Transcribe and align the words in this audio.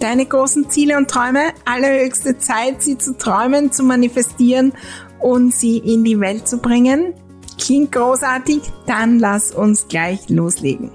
deine 0.00 0.26
großen 0.26 0.68
Ziele 0.70 0.96
und 0.96 1.08
Träume, 1.08 1.52
allerhöchste 1.64 2.38
Zeit, 2.38 2.82
sie 2.82 2.98
zu 2.98 3.16
träumen, 3.16 3.70
zu 3.70 3.84
manifestieren 3.84 4.72
und 5.20 5.54
sie 5.54 5.78
in 5.78 6.02
die 6.04 6.18
Welt 6.18 6.48
zu 6.48 6.58
bringen. 6.58 7.14
Klingt 7.60 7.92
großartig? 7.92 8.62
Dann 8.86 9.18
lass 9.18 9.50
uns 9.52 9.88
gleich 9.88 10.28
loslegen. 10.28 10.90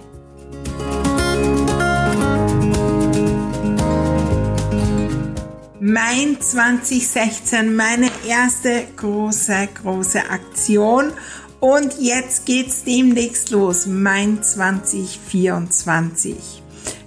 Mein 5.79 6.41
2016, 6.41 7.75
meine 7.75 8.09
erste 8.27 8.87
große, 8.95 9.69
große 9.81 10.31
Aktion. 10.31 11.11
Und 11.59 11.99
jetzt 11.99 12.47
geht's 12.47 12.83
demnächst 12.83 13.51
los, 13.51 13.85
mein 13.85 14.41
2024. 14.41 16.63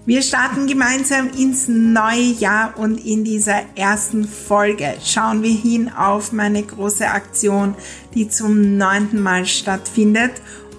Wir 0.09 0.23
starten 0.23 0.67
gemeinsam 0.67 1.29
ins 1.37 1.69
neue 1.69 2.33
Jahr 2.39 2.79
und 2.79 2.97
in 3.05 3.25
dieser 3.25 3.61
ersten 3.77 4.27
Folge 4.27 4.97
schauen 5.05 5.43
wir 5.43 5.53
hin 5.53 5.93
auf 5.93 6.33
meine 6.33 6.63
große 6.63 7.07
Aktion, 7.07 7.75
die 8.15 8.27
zum 8.27 8.79
neunten 8.79 9.21
Mal 9.21 9.45
stattfindet 9.45 10.33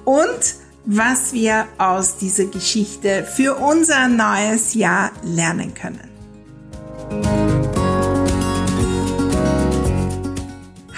und 0.03 0.55
was 0.85 1.31
wir 1.31 1.67
aus 1.77 2.17
dieser 2.17 2.45
Geschichte 2.45 3.23
für 3.23 3.57
unser 3.57 4.07
neues 4.07 4.73
Jahr 4.73 5.11
lernen 5.21 5.75
können. 5.75 6.09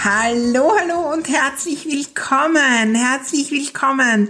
Hallo, 0.01 0.71
hallo 0.79 1.11
und 1.13 1.27
herzlich 1.27 1.85
willkommen, 1.85 2.95
herzlich 2.95 3.51
willkommen 3.51 4.29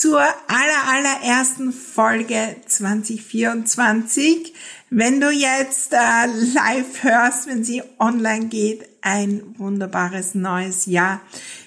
zur 0.00 0.18
aller, 0.18 0.88
allerersten 0.88 1.74
Folge 1.74 2.56
2024. 2.66 4.54
Wenn 4.88 5.20
du 5.20 5.30
jetzt 5.30 5.92
äh, 5.92 6.26
live 6.54 7.02
hörst, 7.02 7.46
wenn 7.46 7.64
sie 7.64 7.82
online 7.98 8.46
geht, 8.46 8.88
ein 9.02 9.42
wunderbares 9.58 10.34
neues 10.34 10.86
Jahr. 10.86 11.20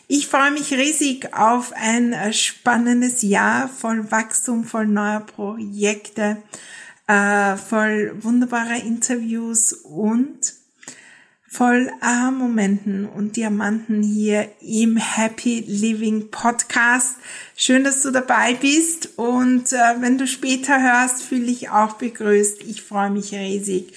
Ich 0.08 0.26
freue 0.26 0.50
mich 0.50 0.74
riesig 0.74 1.36
auf 1.36 1.74
ein 1.76 2.14
äh, 2.14 2.34
spannendes 2.34 3.22
Jahr 3.22 3.70
voll 3.70 4.10
Wachstum, 4.12 4.64
voll 4.64 4.88
neuer 4.88 5.20
Projekte, 5.20 6.38
äh, 7.06 7.56
voll 7.56 8.16
wunderbarer 8.20 8.78
Interviews 8.78 9.74
und 9.74 10.40
voll 11.54 11.92
Aha-Momenten 12.02 13.06
und 13.06 13.36
Diamanten 13.36 14.02
hier 14.02 14.50
im 14.60 14.98
Happy 14.98 15.64
Living 15.68 16.32
Podcast. 16.32 17.18
Schön, 17.56 17.84
dass 17.84 18.02
du 18.02 18.10
dabei 18.10 18.56
bist 18.56 19.20
und 19.20 19.72
äh, 19.72 19.78
wenn 20.00 20.18
du 20.18 20.26
später 20.26 20.82
hörst, 20.82 21.22
fühle 21.22 21.52
ich 21.52 21.70
auch 21.70 21.94
begrüßt. 21.94 22.64
Ich 22.64 22.82
freue 22.82 23.12
mich 23.12 23.34
riesig 23.34 23.94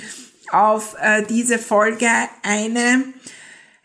auf 0.52 0.96
äh, 1.00 1.22
diese 1.22 1.58
Folge. 1.58 2.10
Eine, 2.42 3.04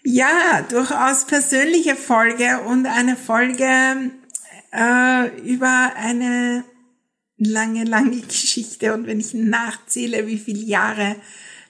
ja, 0.03 0.65
durchaus 0.67 1.23
persönliche 1.25 1.95
Folge 1.95 2.59
und 2.67 2.87
eine 2.87 3.15
Folge 3.15 4.11
äh, 4.73 5.27
über 5.45 5.93
eine 5.95 6.65
lange, 7.37 7.85
lange 7.85 8.19
Geschichte. 8.27 8.93
Und 8.93 9.07
wenn 9.07 9.21
ich 9.21 9.33
nachzähle, 9.33 10.27
wie 10.27 10.39
viele 10.39 10.65
Jahre 10.65 11.15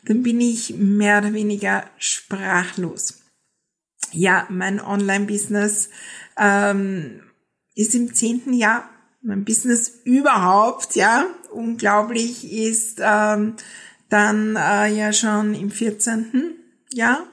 dann 0.06 0.24
bin 0.24 0.42
ich 0.42 0.76
mehr 0.76 1.20
oder 1.20 1.34
weniger 1.34 1.86
sprachlos. 1.98 3.22
Ja, 4.12 4.48
mein 4.50 4.82
Online-Business 4.82 5.90
ähm, 6.38 7.22
ist 7.76 7.96
im 7.96 8.14
zehnten 8.14 8.54
Jahr. 8.54 8.90
Mein 9.22 9.46
Business 9.46 10.00
überhaupt, 10.04 10.96
ja, 10.96 11.28
unglaublich, 11.52 12.52
ist 12.52 13.00
ähm, 13.00 13.56
dann 14.10 14.56
äh, 14.56 14.88
ja 14.88 15.14
schon 15.14 15.54
im 15.54 15.72
vierzehnten 15.72 16.56
Jahr. 16.92 17.26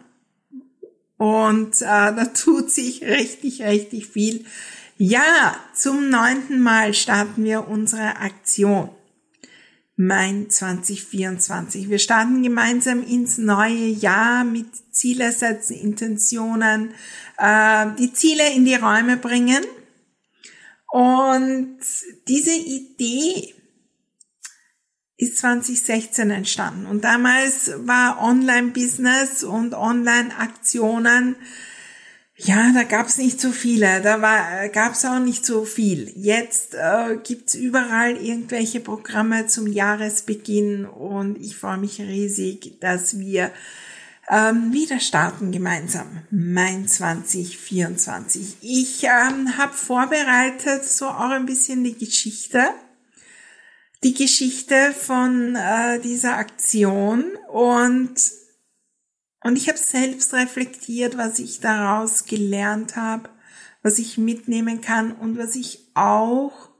Und 1.16 1.80
äh, 1.80 1.84
da 1.86 2.24
tut 2.26 2.70
sich 2.70 3.02
richtig, 3.02 3.62
richtig 3.62 4.06
viel. 4.06 4.44
Ja, 4.98 5.56
zum 5.74 6.10
neunten 6.10 6.60
Mal 6.60 6.92
starten 6.94 7.44
wir 7.44 7.68
unsere 7.68 8.16
Aktion 8.18 8.90
mein 10.00 10.48
2024. 10.48 11.90
Wir 11.90 11.98
starten 11.98 12.44
gemeinsam 12.44 13.02
ins 13.02 13.36
neue 13.36 13.88
Jahr 13.88 14.44
mit 14.44 14.68
Ziele 14.94 15.32
setzen, 15.32 15.74
Intentionen, 15.74 16.94
äh, 17.36 17.86
die 17.98 18.12
Ziele 18.12 18.48
in 18.54 18.64
die 18.64 18.76
Räume 18.76 19.16
bringen. 19.16 19.64
Und 20.86 21.78
diese 22.28 22.54
Idee 22.54 23.54
ist 25.16 25.38
2016 25.38 26.30
entstanden. 26.30 26.86
Und 26.86 27.02
damals 27.02 27.72
war 27.78 28.22
Online-Business 28.22 29.42
und 29.42 29.74
Online-Aktionen 29.74 31.34
ja, 32.40 32.70
da 32.72 32.84
gab's 32.84 33.18
nicht 33.18 33.40
so 33.40 33.50
viele, 33.50 34.00
da 34.00 34.22
war, 34.22 34.68
gab's 34.68 35.04
auch 35.04 35.18
nicht 35.18 35.44
so 35.44 35.64
viel. 35.64 36.12
Jetzt 36.14 36.74
äh, 36.74 37.16
gibt's 37.24 37.56
überall 37.56 38.16
irgendwelche 38.16 38.78
Programme 38.78 39.48
zum 39.48 39.66
Jahresbeginn 39.66 40.86
und 40.86 41.36
ich 41.40 41.56
freue 41.56 41.78
mich 41.78 41.98
riesig, 42.00 42.78
dass 42.80 43.18
wir 43.18 43.50
ähm, 44.30 44.72
wieder 44.72 45.00
starten 45.00 45.50
gemeinsam. 45.50 46.22
Mein 46.30 46.86
2024. 46.86 48.58
Ich 48.60 49.02
ähm, 49.02 49.58
habe 49.58 49.72
vorbereitet 49.72 50.84
so 50.84 51.06
auch 51.08 51.30
ein 51.30 51.46
bisschen 51.46 51.82
die 51.82 51.98
Geschichte, 51.98 52.68
die 54.04 54.14
Geschichte 54.14 54.94
von 54.96 55.56
äh, 55.56 55.98
dieser 55.98 56.36
Aktion 56.36 57.24
und 57.50 58.14
und 59.42 59.56
ich 59.56 59.68
habe 59.68 59.78
selbst 59.78 60.34
reflektiert, 60.34 61.16
was 61.16 61.38
ich 61.38 61.60
daraus 61.60 62.24
gelernt 62.24 62.96
habe, 62.96 63.30
was 63.82 63.98
ich 63.98 64.18
mitnehmen 64.18 64.80
kann 64.80 65.12
und 65.12 65.38
was 65.38 65.54
ich 65.54 65.80
auch 65.94 66.70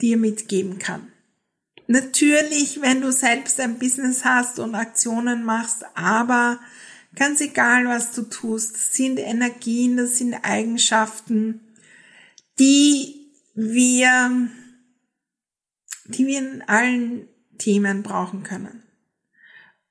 dir 0.00 0.16
mitgeben 0.16 0.78
kann. 0.78 1.12
Natürlich, 1.86 2.80
wenn 2.80 3.00
du 3.00 3.12
selbst 3.12 3.58
ein 3.60 3.78
Business 3.78 4.24
hast 4.24 4.58
und 4.58 4.74
Aktionen 4.74 5.44
machst, 5.44 5.84
aber 5.94 6.60
ganz 7.16 7.40
egal, 7.40 7.86
was 7.86 8.12
du 8.12 8.22
tust, 8.22 8.74
das 8.74 8.94
sind 8.94 9.18
Energien, 9.18 9.96
das 9.96 10.18
sind 10.18 10.34
Eigenschaften, 10.34 11.60
die 12.58 13.32
wir, 13.54 14.48
die 16.06 16.26
wir 16.26 16.38
in 16.38 16.62
allen 16.62 17.28
Themen 17.58 18.02
brauchen 18.02 18.42
können. 18.42 18.82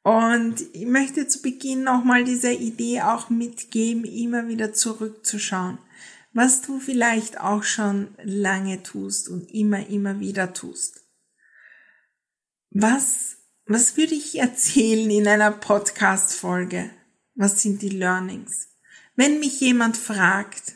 Und 0.04 0.62
ich 0.74 0.86
möchte 0.86 1.28
zu 1.28 1.42
Beginn 1.42 1.84
nochmal 1.84 2.24
diese 2.24 2.52
Idee 2.52 3.02
auch 3.02 3.30
mitgeben, 3.30 4.06
immer 4.06 4.48
wieder 4.48 4.74
zurückzuschauen, 4.74 5.78
was 6.34 6.62
du 6.62 6.80
vielleicht 6.80 7.40
auch 7.40 7.64
schon 7.64 8.16
lange 8.24 8.82
tust 8.82 9.30
und 9.30 9.52
immer, 9.52 9.88
immer 9.88 10.20
wieder 10.20 10.54
tust. 10.54 11.02
Was, 12.72 13.38
was 13.66 13.98
würde 13.98 14.16
ich 14.16 14.40
erzählen 14.40 15.10
in 15.10 15.28
einer 15.28 15.52
Podcast-Folge? 15.52 16.90
Was 17.36 17.62
sind 17.62 17.82
die 17.82 17.90
Learnings? 17.90 18.70
Wenn 19.16 19.40
mich 19.40 19.60
jemand 19.60 19.98
fragt, 19.98 20.76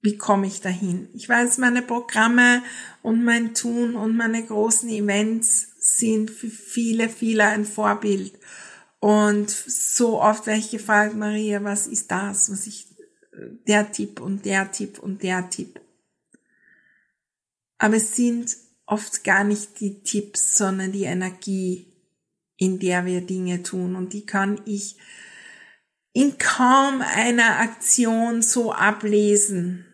wie 0.00 0.16
komme 0.16 0.46
ich 0.46 0.60
dahin? 0.60 1.08
Ich 1.14 1.28
weiß, 1.28 1.58
meine 1.58 1.82
Programme 1.82 2.62
und 3.02 3.24
mein 3.24 3.54
Tun 3.54 3.96
und 3.96 4.16
meine 4.16 4.44
großen 4.44 4.88
Events 4.88 5.68
sind 5.96 6.30
für 6.30 6.48
viele, 6.48 7.08
viele 7.08 7.44
ein 7.44 7.64
Vorbild. 7.64 8.32
Und 9.00 9.50
so 9.50 10.20
oft 10.20 10.46
werde 10.46 10.60
ich 10.60 10.70
gefragt, 10.70 11.14
Maria, 11.14 11.62
was 11.62 11.86
ist 11.86 12.10
das, 12.10 12.50
was 12.50 12.66
ich, 12.66 12.86
der 13.66 13.92
Tipp 13.92 14.20
und 14.20 14.44
der 14.44 14.70
Tipp 14.72 14.98
und 14.98 15.22
der 15.22 15.48
Tipp. 15.50 15.80
Aber 17.78 17.96
es 17.96 18.16
sind 18.16 18.56
oft 18.86 19.22
gar 19.22 19.44
nicht 19.44 19.80
die 19.80 20.02
Tipps, 20.02 20.54
sondern 20.54 20.92
die 20.92 21.04
Energie, 21.04 21.92
in 22.56 22.80
der 22.80 23.06
wir 23.06 23.20
Dinge 23.20 23.62
tun. 23.62 23.94
Und 23.94 24.12
die 24.12 24.26
kann 24.26 24.60
ich 24.64 24.96
in 26.12 26.38
kaum 26.38 27.02
einer 27.02 27.60
Aktion 27.60 28.42
so 28.42 28.72
ablesen 28.72 29.87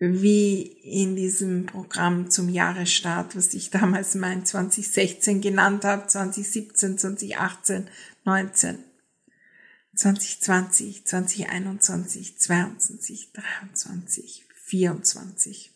wie 0.00 0.62
in 0.62 1.14
diesem 1.14 1.66
Programm 1.66 2.30
zum 2.30 2.48
Jahresstart, 2.48 3.36
was 3.36 3.52
ich 3.52 3.68
damals 3.70 4.14
mein 4.14 4.46
2016 4.46 5.42
genannt 5.42 5.84
habe, 5.84 6.06
2017, 6.06 6.96
2018, 6.96 7.88
19, 8.24 8.78
2020, 9.94 11.06
2021, 11.06 12.38
22, 12.38 13.32
23, 13.32 14.46
24. 14.54 15.70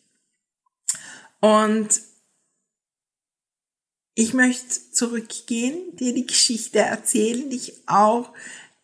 Und 1.39 2.01
ich 4.15 4.33
möchte 4.33 4.91
zurückgehen, 4.91 5.95
dir 5.97 6.15
die 6.15 6.25
Geschichte 6.25 6.79
erzählen, 6.79 7.49
dich 7.49 7.83
auch 7.85 8.33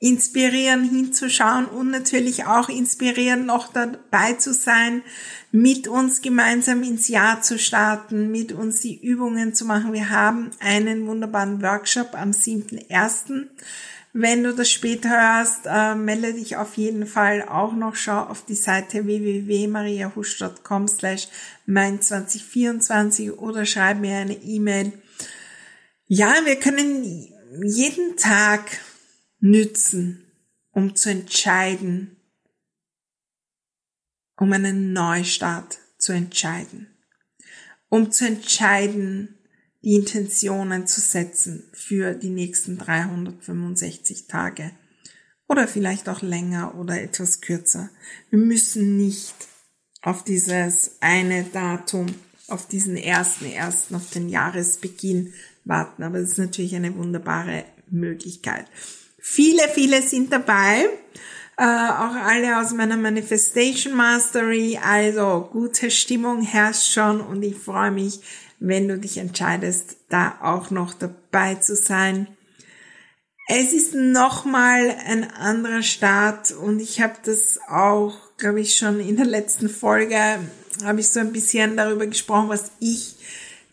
inspirieren 0.02 0.84
hinzuschauen 0.84 1.68
und 1.68 1.92
natürlich 1.92 2.46
auch 2.46 2.70
inspirieren, 2.70 3.46
noch 3.46 3.72
dabei 3.72 4.34
zu 4.34 4.52
sein, 4.52 5.04
mit 5.52 5.88
uns 5.88 6.24
gemeinsam 6.24 6.82
ins 6.82 7.08
Jahr 7.08 7.44
zu 7.44 7.60
starten, 7.60 8.32
mit 8.32 8.52
uns 8.52 8.82
die 8.82 9.00
Übungen 9.00 9.54
zu 9.54 9.64
machen. 9.64 9.94
Wir 9.94 10.10
haben 10.10 10.50
einen 10.60 11.06
wunderbaren 11.06 11.62
Workshop 11.62 12.16
am 12.16 12.32
7.1. 12.32 13.46
Wenn 14.14 14.44
du 14.44 14.56
das 14.56 14.72
später 14.72 15.10
hörst, 15.10 15.68
äh, 15.68 15.94
melde 15.94 16.34
dich 16.34 16.58
auf 16.58 16.78
jeden 16.78 17.06
Fall 17.06 17.48
auch 17.48 17.74
noch. 17.74 17.96
Schau 17.96 18.22
auf 18.22 18.44
die 18.44 18.56
Seite 18.56 19.06
www.mariahusch.com 19.06 20.88
slash 20.88 21.28
mein 21.68 22.02
2024 22.02 23.34
oder 23.34 23.68
schreib 23.68 24.00
mir 24.00 24.18
eine 24.18 24.34
E-Mail. 24.34 24.94
Ja, 26.08 26.34
wir 26.44 26.56
können 26.56 27.30
jeden 27.64 28.18
Tag 28.18 28.80
nützen, 29.42 30.26
um 30.72 30.96
zu 30.96 31.10
entscheiden, 31.10 32.16
um 34.38 34.54
einen 34.54 34.94
Neustart 34.94 35.80
zu 35.98 36.14
entscheiden, 36.14 36.88
um 37.90 38.12
zu 38.12 38.26
entscheiden, 38.26 39.38
die 39.84 39.96
Intentionen 39.96 40.88
zu 40.88 41.02
setzen 41.02 41.70
für 41.74 42.14
die 42.14 42.30
nächsten 42.30 42.78
365 42.78 44.28
Tage 44.28 44.72
oder 45.48 45.68
vielleicht 45.68 46.08
auch 46.08 46.22
länger 46.22 46.76
oder 46.76 47.02
etwas 47.02 47.42
kürzer. 47.42 47.90
Wir 48.30 48.40
müssen 48.40 48.96
nicht 48.98 49.36
auf 50.02 50.24
dieses 50.24 50.98
eine 51.02 51.44
Datum, 51.44 52.08
auf 52.48 52.68
diesen 52.68 52.96
ersten 52.96 53.46
ersten, 53.46 53.96
auf 53.96 54.10
den 54.12 54.30
Jahresbeginn 54.30 55.34
warten, 55.66 56.04
aber 56.04 56.20
es 56.20 56.32
ist 56.32 56.38
natürlich 56.38 56.76
eine 56.76 56.96
wunderbare 56.96 57.66
Möglichkeit. 57.90 58.66
Viele, 59.22 59.70
viele 59.70 60.02
sind 60.02 60.34
dabei. 60.34 60.90
Äh, 61.56 61.64
auch 61.64 62.16
alle 62.16 62.60
aus 62.60 62.74
meiner 62.74 62.98
Manifestation 62.98 63.94
Mastery. 63.94 64.80
Also 64.84 65.48
gute 65.52 65.92
Stimmung 65.92 66.42
herrscht 66.42 66.92
schon 66.92 67.22
und 67.22 67.44
ich 67.44 67.56
freue 67.56 67.92
mich, 67.92 68.20
wenn 68.60 68.88
du 68.88 68.98
dich 68.98 69.20
entscheidest, 69.20 69.98
da 70.10 70.40
auch 70.42 70.72
noch 70.72 70.96
dabei 70.96 71.56
zu 71.56 71.76
sein. 71.76 72.28
Es 73.48 73.74
ist 73.74 73.94
nochmal 73.94 74.96
ein 75.06 75.30
anderer 75.30 75.84
Start 75.84 76.52
und 76.52 76.80
ich 76.80 77.00
habe 77.00 77.16
das 77.24 77.60
auch, 77.70 78.16
glaube 78.38 78.62
ich, 78.62 78.76
schon 78.76 79.00
in 79.00 79.18
der 79.18 79.26
letzten 79.26 79.70
Folge, 79.70 80.18
habe 80.84 81.00
ich 81.00 81.10
so 81.10 81.20
ein 81.20 81.32
bisschen 81.32 81.78
darüber 81.78 82.08
gesprochen, 82.08 82.50
was 82.50 82.72
ich 82.80 83.18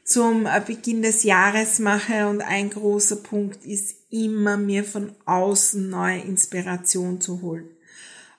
zum 0.09 0.49
Beginn 0.67 1.03
des 1.03 1.23
Jahres 1.23 1.79
mache 1.79 2.27
und 2.29 2.41
ein 2.41 2.71
großer 2.71 3.17
Punkt 3.17 3.65
ist 3.65 3.95
immer 4.11 4.57
mir 4.57 4.85
von 4.85 5.13
außen 5.27 5.89
neue 5.89 6.21
Inspiration 6.21 7.21
zu 7.21 7.43
holen 7.43 7.69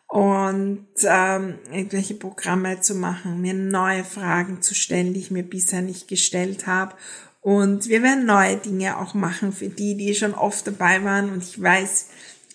und 0.10 0.88
ähm, 1.04 1.60
irgendwelche 1.71 2.16
Programme 2.16 2.81
zu 2.81 2.95
machen, 2.95 3.42
mir 3.42 3.54
neue 3.54 4.04
Fragen 4.04 4.60
zu 4.63 4.74
stellen, 4.74 5.13
die 5.13 5.19
ich 5.19 5.30
mir 5.30 5.44
bisher 5.44 5.83
nicht 5.83 6.07
gestellt 6.07 6.66
habe. 6.66 6.95
Und 7.42 7.88
wir 7.88 8.01
werden 8.01 8.25
neue 8.25 8.57
Dinge 8.57 8.98
auch 8.98 9.13
machen 9.13 9.54
für 9.54 9.69
die, 9.69 9.95
die 9.95 10.16
schon 10.16 10.33
oft 10.33 10.66
dabei 10.66 11.04
waren. 11.04 11.31
Und 11.31 11.44
ich 11.44 11.62
weiß, 11.62 12.07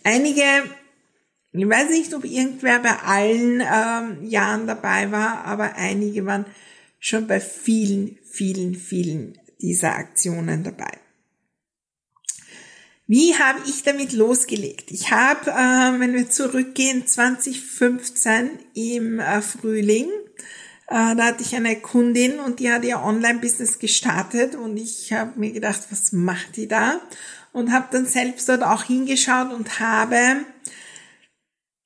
einige, 0.02 0.42
ich 1.52 1.68
weiß 1.68 1.90
nicht, 1.90 2.12
ob 2.12 2.24
irgendwer 2.24 2.80
bei 2.80 2.98
allen 3.04 3.60
ähm, 3.62 4.28
Jahren 4.28 4.66
dabei 4.66 5.12
war, 5.12 5.44
aber 5.44 5.76
einige 5.76 6.26
waren 6.26 6.46
schon 6.98 7.28
bei 7.28 7.38
vielen, 7.38 8.18
vielen, 8.34 8.74
vielen 8.74 9.38
dieser 9.60 9.94
Aktionen 9.94 10.64
dabei. 10.64 10.98
Wie 13.06 13.34
habe 13.34 13.60
ich 13.66 13.82
damit 13.82 14.12
losgelegt? 14.12 14.90
Ich 14.90 15.10
habe, 15.10 15.50
äh, 15.50 16.00
wenn 16.00 16.14
wir 16.14 16.30
zurückgehen, 16.30 17.06
2015 17.06 18.50
im 18.74 19.20
äh, 19.20 19.42
Frühling, 19.42 20.08
äh, 20.88 21.14
da 21.14 21.24
hatte 21.24 21.42
ich 21.42 21.54
eine 21.54 21.76
Kundin 21.76 22.40
und 22.40 22.60
die 22.60 22.72
hat 22.72 22.84
ihr 22.84 23.02
Online-Business 23.02 23.78
gestartet 23.78 24.54
und 24.54 24.78
ich 24.78 25.12
habe 25.12 25.38
mir 25.38 25.52
gedacht, 25.52 25.82
was 25.90 26.12
macht 26.12 26.56
die 26.56 26.66
da? 26.66 27.00
Und 27.52 27.72
habe 27.72 27.88
dann 27.92 28.06
selbst 28.06 28.48
dort 28.48 28.62
auch 28.62 28.84
hingeschaut 28.84 29.52
und 29.52 29.80
habe, 29.80 30.18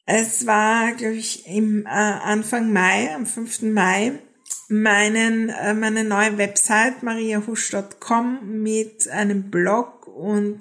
es 0.07 0.47
war, 0.47 0.93
glaube 0.93 1.17
ich, 1.17 1.47
im 1.47 1.85
äh, 1.85 1.89
Anfang 1.89 2.73
Mai, 2.73 3.13
am 3.15 3.27
5. 3.27 3.63
Mai, 3.63 4.21
meinen, 4.69 5.49
äh, 5.49 5.75
meine 5.75 6.05
neue 6.05 6.39
Website 6.39 7.03
mariahusch.com 7.03 8.63
mit 8.63 9.09
einem 9.09 9.51
Blog 9.51 10.07
und 10.07 10.61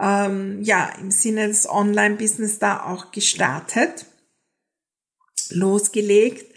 ähm, 0.00 0.62
ja, 0.62 0.90
im 1.00 1.10
Sinne 1.10 1.48
des 1.48 1.68
Online-Business 1.68 2.58
da 2.58 2.84
auch 2.84 3.10
gestartet, 3.10 4.06
losgelegt, 5.50 6.54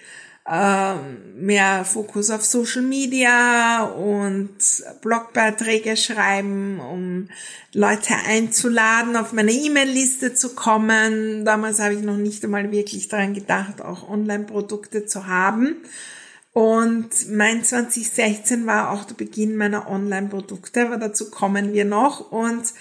ähm, 0.50 1.46
mehr 1.46 1.86
Fokus 1.86 2.30
auf 2.32 2.44
Social 2.44 2.82
Media 2.82 3.84
und 3.86 4.58
Blogbeiträge 5.02 5.96
schreiben, 5.96 6.80
um 6.80 7.30
Leute 7.74 8.16
einzuladen, 8.28 9.16
auf 9.16 9.34
meine 9.34 9.52
E-Mail-Liste 9.52 10.34
zu 10.34 10.56
kommen. 10.56 11.46
Damals 11.46 11.80
habe 11.80 11.94
ich 11.94 12.02
noch 12.02 12.18
nicht 12.18 12.44
einmal 12.44 12.72
wirklich 12.72 13.08
daran 13.08 13.34
gedacht, 13.34 13.82
auch 13.82 14.10
Online-Produkte 14.10 15.06
zu 15.06 15.28
haben. 15.28 15.78
Und 16.54 17.10
mein 17.30 17.64
2016 17.64 18.66
war 18.66 18.92
auch 18.92 19.06
der 19.06 19.16
Beginn 19.16 19.56
meiner 19.56 19.90
Online-Produkte, 19.90 20.86
aber 20.86 20.98
dazu 20.98 21.30
kommen 21.32 21.74
wir 21.74 21.86
noch. 21.86 22.32
Und 22.32 22.74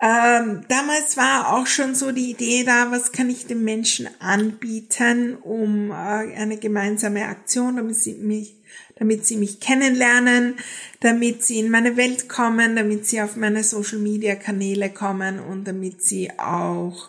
ähm, 0.00 0.64
damals 0.68 1.16
war 1.16 1.54
auch 1.54 1.66
schon 1.66 1.96
so 1.96 2.12
die 2.12 2.30
Idee 2.30 2.62
da, 2.62 2.92
was 2.92 3.10
kann 3.10 3.28
ich 3.28 3.46
den 3.46 3.64
Menschen 3.64 4.08
anbieten, 4.20 5.36
um 5.36 5.90
äh, 5.90 5.94
eine 5.94 6.58
gemeinsame 6.58 7.26
Aktion, 7.26 7.76
damit 7.76 7.96
sie 7.96 8.14
mich 8.14 8.58
damit 8.98 9.24
sie 9.24 9.36
mich 9.36 9.60
kennenlernen, 9.60 10.56
damit 11.00 11.44
sie 11.44 11.60
in 11.60 11.70
meine 11.70 11.96
Welt 11.96 12.28
kommen, 12.28 12.76
damit 12.76 13.06
sie 13.06 13.22
auf 13.22 13.36
meine 13.36 13.62
Social 13.62 13.98
Media 13.98 14.34
Kanäle 14.34 14.90
kommen 14.90 15.38
und 15.38 15.64
damit 15.66 16.02
sie 16.02 16.30
auch, 16.38 17.08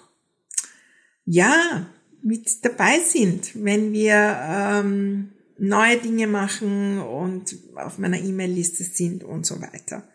ja, 1.25 1.87
mit 2.21 2.63
dabei 2.63 2.99
sind, 2.99 3.51
wenn 3.63 3.93
wir 3.93 4.39
ähm, 4.43 5.31
neue 5.59 5.97
Dinge 5.97 6.27
machen 6.27 6.99
und 6.99 7.55
auf 7.75 7.97
meiner 7.97 8.19
E-Mail-Liste 8.19 8.83
sind 8.83 9.23
und 9.23 9.45
so 9.45 9.61
weiter. 9.61 10.07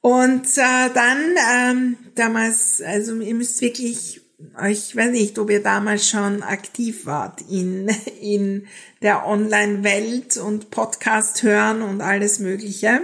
Und 0.00 0.46
äh, 0.56 0.90
dann 0.94 1.34
ähm, 1.52 1.96
damals, 2.14 2.80
also 2.80 3.18
ihr 3.20 3.34
müsst 3.34 3.60
wirklich, 3.60 4.22
ich 4.68 4.96
weiß 4.96 5.10
nicht, 5.10 5.38
ob 5.38 5.50
ihr 5.50 5.62
damals 5.62 6.08
schon 6.08 6.42
aktiv 6.42 7.04
wart 7.04 7.42
in, 7.50 7.88
in 8.20 8.66
der 9.02 9.26
Online-Welt 9.26 10.38
und 10.38 10.70
Podcast 10.70 11.42
hören 11.42 11.82
und 11.82 12.00
alles 12.00 12.38
Mögliche. 12.38 13.02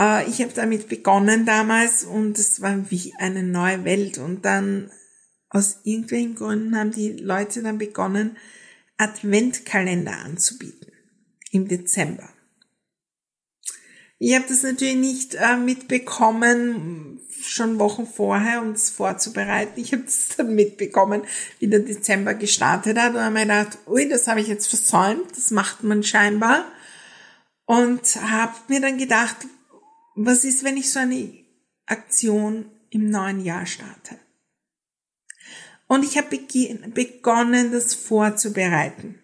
Äh, 0.00 0.28
ich 0.28 0.40
habe 0.40 0.52
damit 0.54 0.88
begonnen 0.88 1.46
damals 1.46 2.04
und 2.04 2.38
es 2.38 2.60
war 2.60 2.90
wie 2.90 3.14
eine 3.18 3.44
neue 3.44 3.84
Welt. 3.84 4.18
Und 4.18 4.44
dann 4.44 4.90
aus 5.48 5.80
irgendwelchen 5.84 6.34
Gründen 6.34 6.76
haben 6.76 6.90
die 6.90 7.12
Leute 7.12 7.62
dann 7.62 7.78
begonnen, 7.78 8.36
Adventkalender 9.02 10.16
anzubieten 10.18 10.92
im 11.50 11.66
Dezember. 11.66 12.28
Ich 14.20 14.36
habe 14.36 14.44
das 14.48 14.62
natürlich 14.62 14.94
nicht 14.94 15.34
äh, 15.34 15.56
mitbekommen, 15.56 17.18
schon 17.40 17.80
Wochen 17.80 18.06
vorher, 18.06 18.62
um 18.62 18.70
es 18.70 18.88
vorzubereiten. 18.88 19.80
Ich 19.80 19.92
habe 19.92 20.04
das 20.04 20.28
dann 20.36 20.54
mitbekommen, 20.54 21.22
wie 21.58 21.66
der 21.66 21.80
Dezember 21.80 22.34
gestartet 22.34 22.96
hat 22.96 23.14
und 23.14 23.20
habe 23.20 23.34
mir 23.34 23.42
gedacht, 23.42 23.78
ui, 23.88 24.08
das 24.08 24.28
habe 24.28 24.40
ich 24.40 24.46
jetzt 24.46 24.68
versäumt, 24.68 25.36
das 25.36 25.50
macht 25.50 25.82
man 25.82 26.04
scheinbar. 26.04 26.64
Und 27.64 28.14
habe 28.16 28.54
mir 28.68 28.80
dann 28.80 28.98
gedacht, 28.98 29.36
was 30.14 30.44
ist, 30.44 30.62
wenn 30.62 30.76
ich 30.76 30.92
so 30.92 31.00
eine 31.00 31.44
Aktion 31.86 32.70
im 32.90 33.10
neuen 33.10 33.44
Jahr 33.44 33.66
starte? 33.66 34.21
Und 35.92 36.06
ich 36.06 36.16
habe 36.16 36.38
begonnen, 36.94 37.70
das 37.70 37.92
vorzubereiten. 37.92 39.18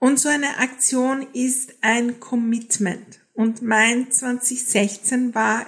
Und 0.00 0.18
so 0.18 0.28
eine 0.28 0.58
Aktion 0.58 1.28
ist 1.32 1.74
ein 1.80 2.18
Commitment. 2.18 3.20
Und 3.34 3.62
mein 3.62 4.10
2016 4.10 5.32
war 5.32 5.64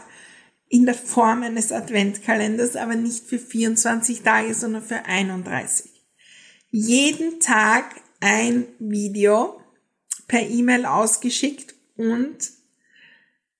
in 0.68 0.86
der 0.86 0.96
Form 0.96 1.44
eines 1.44 1.70
Adventkalenders, 1.70 2.74
aber 2.74 2.96
nicht 2.96 3.28
für 3.28 3.38
24 3.38 4.22
Tage, 4.22 4.52
sondern 4.54 4.82
für 4.82 5.04
31. 5.04 5.88
Jeden 6.70 7.38
Tag 7.38 7.84
ein 8.18 8.66
Video 8.80 9.60
per 10.26 10.42
E-Mail 10.42 10.84
ausgeschickt 10.84 11.76
und 11.96 12.38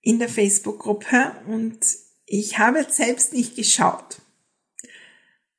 in 0.01 0.19
der 0.19 0.29
Facebook-Gruppe 0.29 1.37
und 1.47 1.87
ich 2.25 2.59
habe 2.59 2.81
jetzt 2.81 2.97
selbst 2.97 3.33
nicht 3.33 3.55
geschaut. 3.55 4.23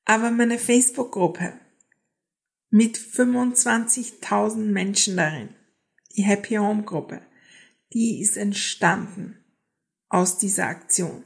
Aber 0.08 0.32
meine 0.32 0.58
Facebook-Gruppe 0.58 1.54
mit 2.70 2.98
25.000 2.98 4.58
Menschen 4.58 5.18
darin, 5.18 5.50
die 6.16 6.24
Happy 6.24 6.56
Home 6.56 6.84
Gruppe, 6.84 7.22
die 7.94 8.22
ist 8.22 8.38
entstanden 8.38 9.38
aus 10.10 10.38
dieser 10.38 10.68
Aktion 10.68 11.24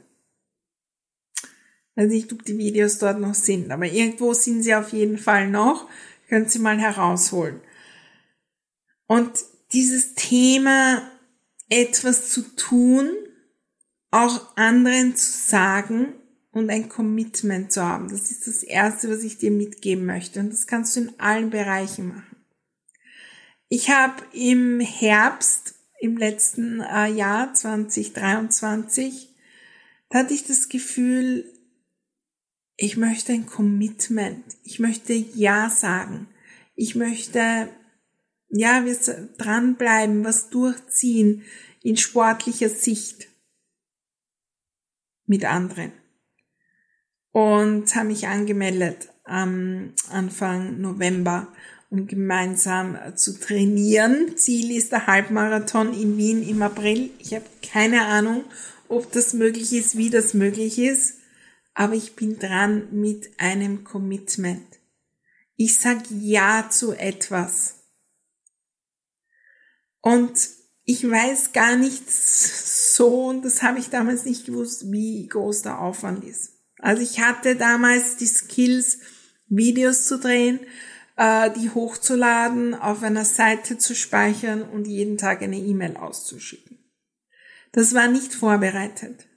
weiß 1.94 2.08
nicht, 2.08 2.32
ob 2.32 2.44
die 2.44 2.58
Videos 2.58 2.98
dort 2.98 3.20
noch 3.20 3.34
sind, 3.34 3.70
aber 3.70 3.86
irgendwo 3.86 4.32
sind 4.34 4.62
sie 4.62 4.74
auf 4.74 4.92
jeden 4.92 5.18
Fall 5.18 5.48
noch. 5.48 5.88
Können 6.28 6.48
Sie 6.48 6.58
mal 6.58 6.78
herausholen. 6.78 7.60
Und 9.06 9.30
dieses 9.72 10.14
Thema, 10.14 11.02
etwas 11.68 12.30
zu 12.30 12.42
tun, 12.56 13.10
auch 14.10 14.56
anderen 14.56 15.14
zu 15.14 15.30
sagen 15.30 16.14
und 16.52 16.70
ein 16.70 16.88
Commitment 16.88 17.72
zu 17.72 17.82
haben, 17.82 18.08
das 18.08 18.30
ist 18.30 18.46
das 18.46 18.62
Erste, 18.62 19.10
was 19.10 19.24
ich 19.24 19.38
dir 19.38 19.50
mitgeben 19.50 20.06
möchte. 20.06 20.40
Und 20.40 20.50
das 20.50 20.66
kannst 20.66 20.94
du 20.96 21.00
in 21.00 21.20
allen 21.20 21.50
Bereichen 21.50 22.08
machen. 22.08 22.36
Ich 23.68 23.88
habe 23.90 24.22
im 24.34 24.80
Herbst, 24.80 25.74
im 25.98 26.18
letzten 26.18 26.80
äh, 26.80 27.06
Jahr 27.06 27.54
2023, 27.54 29.34
da 30.10 30.18
hatte 30.18 30.34
ich 30.34 30.44
das 30.44 30.68
Gefühl, 30.68 31.50
ich 32.76 32.98
möchte 32.98 33.32
ein 33.32 33.46
Commitment. 33.46 34.44
Ich 34.62 34.78
möchte 34.78 35.14
Ja 35.14 35.70
sagen. 35.70 36.28
Ich 36.74 36.94
möchte, 36.94 37.68
ja, 38.48 38.84
wir 38.84 38.96
dranbleiben, 39.38 40.24
was 40.24 40.50
durchziehen 40.50 41.44
in 41.82 41.96
sportlicher 41.96 42.68
Sicht 42.68 43.28
mit 45.26 45.44
anderen. 45.44 45.92
Und 47.32 47.94
habe 47.94 48.08
mich 48.08 48.28
angemeldet 48.28 49.08
am 49.24 49.94
Anfang 50.10 50.80
November, 50.80 51.48
um 51.90 52.06
gemeinsam 52.06 52.96
zu 53.16 53.38
trainieren. 53.38 54.36
Ziel 54.36 54.76
ist 54.76 54.92
der 54.92 55.06
Halbmarathon 55.06 55.92
in 55.98 56.16
Wien 56.16 56.46
im 56.46 56.62
April. 56.62 57.10
Ich 57.18 57.34
habe 57.34 57.44
keine 57.62 58.04
Ahnung, 58.06 58.44
ob 58.88 59.10
das 59.12 59.32
möglich 59.32 59.72
ist, 59.72 59.96
wie 59.96 60.10
das 60.10 60.34
möglich 60.34 60.78
ist 60.78 61.22
aber 61.74 61.94
ich 61.94 62.16
bin 62.16 62.38
dran 62.38 62.88
mit 62.92 63.30
einem 63.38 63.84
Commitment. 63.84 64.80
Ich 65.56 65.78
sag 65.78 66.02
Ja 66.10 66.68
zu 66.70 66.92
etwas. 66.92 67.76
Und 70.00 70.32
ich 70.84 71.08
weiß 71.08 71.52
gar 71.52 71.76
nicht 71.76 72.10
so, 72.10 73.28
und 73.28 73.44
das 73.44 73.62
habe 73.62 73.78
ich 73.78 73.88
damals 73.88 74.24
nicht 74.24 74.46
gewusst, 74.46 74.90
wie 74.90 75.26
groß 75.28 75.62
der 75.62 75.80
Aufwand 75.80 76.24
ist. 76.24 76.51
Also 76.82 77.00
ich 77.00 77.20
hatte 77.20 77.54
damals 77.56 78.16
die 78.16 78.26
Skills, 78.26 78.98
Videos 79.46 80.04
zu 80.04 80.18
drehen, 80.18 80.58
äh, 81.16 81.50
die 81.52 81.70
hochzuladen, 81.70 82.74
auf 82.74 83.02
einer 83.02 83.24
Seite 83.24 83.78
zu 83.78 83.94
speichern 83.94 84.62
und 84.62 84.88
jeden 84.88 85.16
Tag 85.16 85.42
eine 85.42 85.58
E-Mail 85.58 85.96
auszuschicken. 85.96 86.78
Das 87.70 87.94
war 87.94 88.08
nicht 88.08 88.34
vorbereitet. 88.34 89.28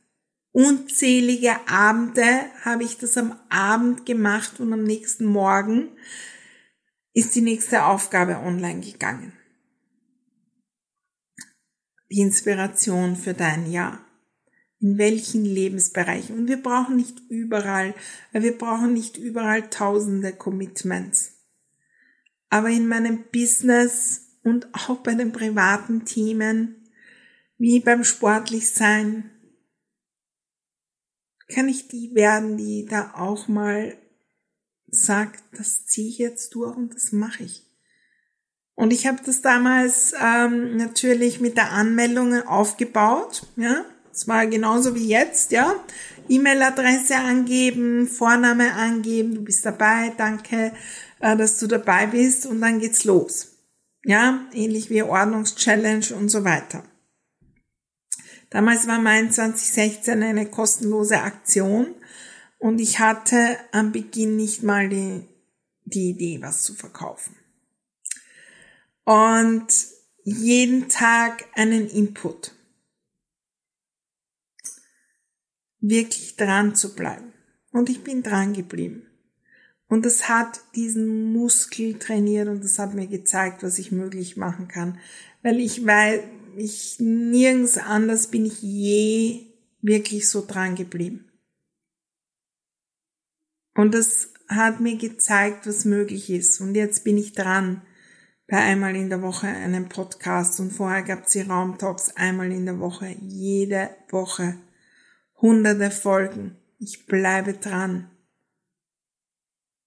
Unzählige 0.51 1.55
Abende 1.67 2.25
habe 2.63 2.83
ich 2.83 2.97
das 2.97 3.15
am 3.15 3.39
Abend 3.49 4.05
gemacht 4.05 4.59
und 4.59 4.73
am 4.73 4.83
nächsten 4.83 5.25
Morgen 5.25 5.89
ist 7.13 7.35
die 7.35 7.41
nächste 7.41 7.85
Aufgabe 7.85 8.37
online 8.37 8.81
gegangen. 8.81 9.33
Die 12.09 12.21
Inspiration 12.21 13.15
für 13.15 13.33
dein 13.33 13.71
Jahr. 13.71 14.04
In 14.85 14.99
welchen 14.99 15.45
Lebensbereichen? 15.45 16.37
Und 16.37 16.47
wir 16.47 16.61
brauchen 16.61 16.95
nicht 16.95 17.19
überall, 17.27 17.95
wir 18.33 18.55
brauchen 18.55 18.93
nicht 18.93 19.17
überall 19.17 19.67
tausende 19.71 20.31
Commitments. 20.31 21.31
Aber 22.51 22.69
in 22.69 22.87
meinem 22.87 23.23
Business 23.33 24.37
und 24.43 24.67
auch 24.75 24.97
bei 24.97 25.15
den 25.15 25.31
privaten 25.31 26.05
Themen, 26.05 26.87
wie 27.57 27.79
beim 27.79 28.03
Sportlichsein, 28.03 29.31
kann 31.47 31.67
ich 31.67 31.87
die 31.87 32.13
werden, 32.13 32.55
die 32.55 32.85
da 32.85 33.15
auch 33.15 33.47
mal 33.47 33.97
sagt, 34.85 35.43
das 35.57 35.87
ziehe 35.87 36.09
ich 36.09 36.19
jetzt 36.19 36.53
durch 36.53 36.77
und 36.77 36.93
das 36.93 37.11
mache 37.11 37.43
ich. 37.43 37.63
Und 38.75 38.93
ich 38.93 39.07
habe 39.07 39.17
das 39.25 39.41
damals 39.41 40.13
ähm, 40.21 40.77
natürlich 40.77 41.39
mit 41.39 41.57
der 41.57 41.71
Anmeldung 41.71 42.43
aufgebaut, 42.43 43.47
ja. 43.55 43.83
Es 44.15 44.29
war 44.29 44.47
genauso 44.47 44.95
wie 44.95 45.09
jetzt, 45.09 45.51
ja. 45.51 45.75
E-Mail-Adresse 46.29 47.15
angeben, 47.15 48.07
Vorname 48.07 48.73
angeben, 48.73 49.35
du 49.35 49.43
bist 49.43 49.65
dabei, 49.65 50.13
danke, 50.17 50.71
äh, 51.19 51.35
dass 51.35 51.59
du 51.59 51.67
dabei 51.67 52.07
bist 52.07 52.45
und 52.45 52.61
dann 52.61 52.79
geht's 52.79 53.03
los. 53.03 53.57
Ja, 54.05 54.47
ähnlich 54.53 54.89
wie 54.89 55.03
Ordnungschallenge 55.03 56.15
und 56.15 56.29
so 56.29 56.45
weiter. 56.45 56.83
Damals 58.49 58.87
war 58.87 58.99
mein 58.99 59.31
2016 59.31 60.23
eine 60.23 60.45
kostenlose 60.45 61.19
Aktion 61.19 61.87
und 62.57 62.79
ich 62.79 62.99
hatte 62.99 63.57
am 63.73 63.91
Beginn 63.91 64.37
nicht 64.37 64.63
mal 64.63 64.87
die, 64.87 65.27
die 65.83 66.11
Idee, 66.11 66.41
was 66.41 66.63
zu 66.63 66.73
verkaufen. 66.73 67.35
Und 69.03 69.67
jeden 70.23 70.87
Tag 70.87 71.45
einen 71.53 71.89
Input. 71.89 72.53
Wirklich 75.87 76.35
dran 76.35 76.75
zu 76.75 76.95
bleiben. 76.95 77.33
Und 77.71 77.89
ich 77.89 78.03
bin 78.03 78.23
dran 78.23 78.53
geblieben. 78.53 79.05
Und 79.87 80.05
es 80.05 80.27
hat 80.27 80.61
diesen 80.73 81.31
Muskel 81.31 81.99
trainiert 81.99 82.47
und 82.47 82.63
es 82.63 82.79
hat 82.79 82.95
mir 82.95 83.05
gezeigt, 83.05 83.61
was 83.61 83.77
ich 83.77 83.91
möglich 83.91 84.35
machen 84.35 84.67
kann. 84.67 84.97
Weil 85.43 85.59
ich 85.59 85.85
weiß, 85.85 86.21
ich 86.57 86.95
nirgends 86.99 87.77
anders 87.77 88.31
bin 88.31 88.45
ich 88.45 88.61
je 88.61 89.45
wirklich 89.81 90.27
so 90.27 90.43
dran 90.45 90.75
geblieben. 90.75 91.29
Und 93.75 93.93
das 93.93 94.33
hat 94.47 94.79
mir 94.79 94.97
gezeigt, 94.97 95.67
was 95.67 95.85
möglich 95.85 96.31
ist. 96.31 96.61
Und 96.61 96.73
jetzt 96.73 97.03
bin 97.03 97.17
ich 97.17 97.33
dran 97.33 97.83
bei 98.47 98.57
einmal 98.57 98.95
in 98.95 99.09
der 99.09 99.21
Woche 99.21 99.47
einem 99.47 99.89
Podcast 99.89 100.59
und 100.59 100.71
vorher 100.71 101.03
gab 101.03 101.25
es 101.25 101.33
die 101.33 101.41
Raumtalks 101.41 102.15
einmal 102.15 102.51
in 102.51 102.65
der 102.65 102.79
Woche, 102.79 103.15
jede 103.21 103.89
Woche, 104.09 104.57
hunderte 105.45 105.91
Folgen. 105.91 106.57
Ich 106.79 107.05
bleibe 107.05 107.53
dran. 107.53 108.09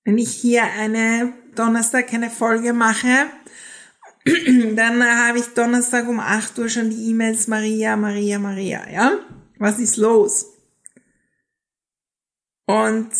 Wenn 0.04 0.16
ich 0.16 0.30
hier 0.30 0.62
eine 0.62 1.34
Donnerstag 1.56 2.12
eine 2.14 2.30
Folge 2.30 2.72
mache, 2.72 3.26
dann 4.76 5.02
habe 5.04 5.38
ich 5.38 5.46
Donnerstag 5.54 6.06
um 6.08 6.20
8 6.20 6.56
Uhr 6.60 6.68
schon 6.68 6.90
die 6.90 7.10
E-Mails 7.10 7.48
Maria, 7.48 7.96
Maria, 7.96 8.38
Maria, 8.38 8.88
ja? 8.88 9.18
Was 9.58 9.80
ist 9.80 9.96
los? 9.96 10.46
Und 12.64 13.10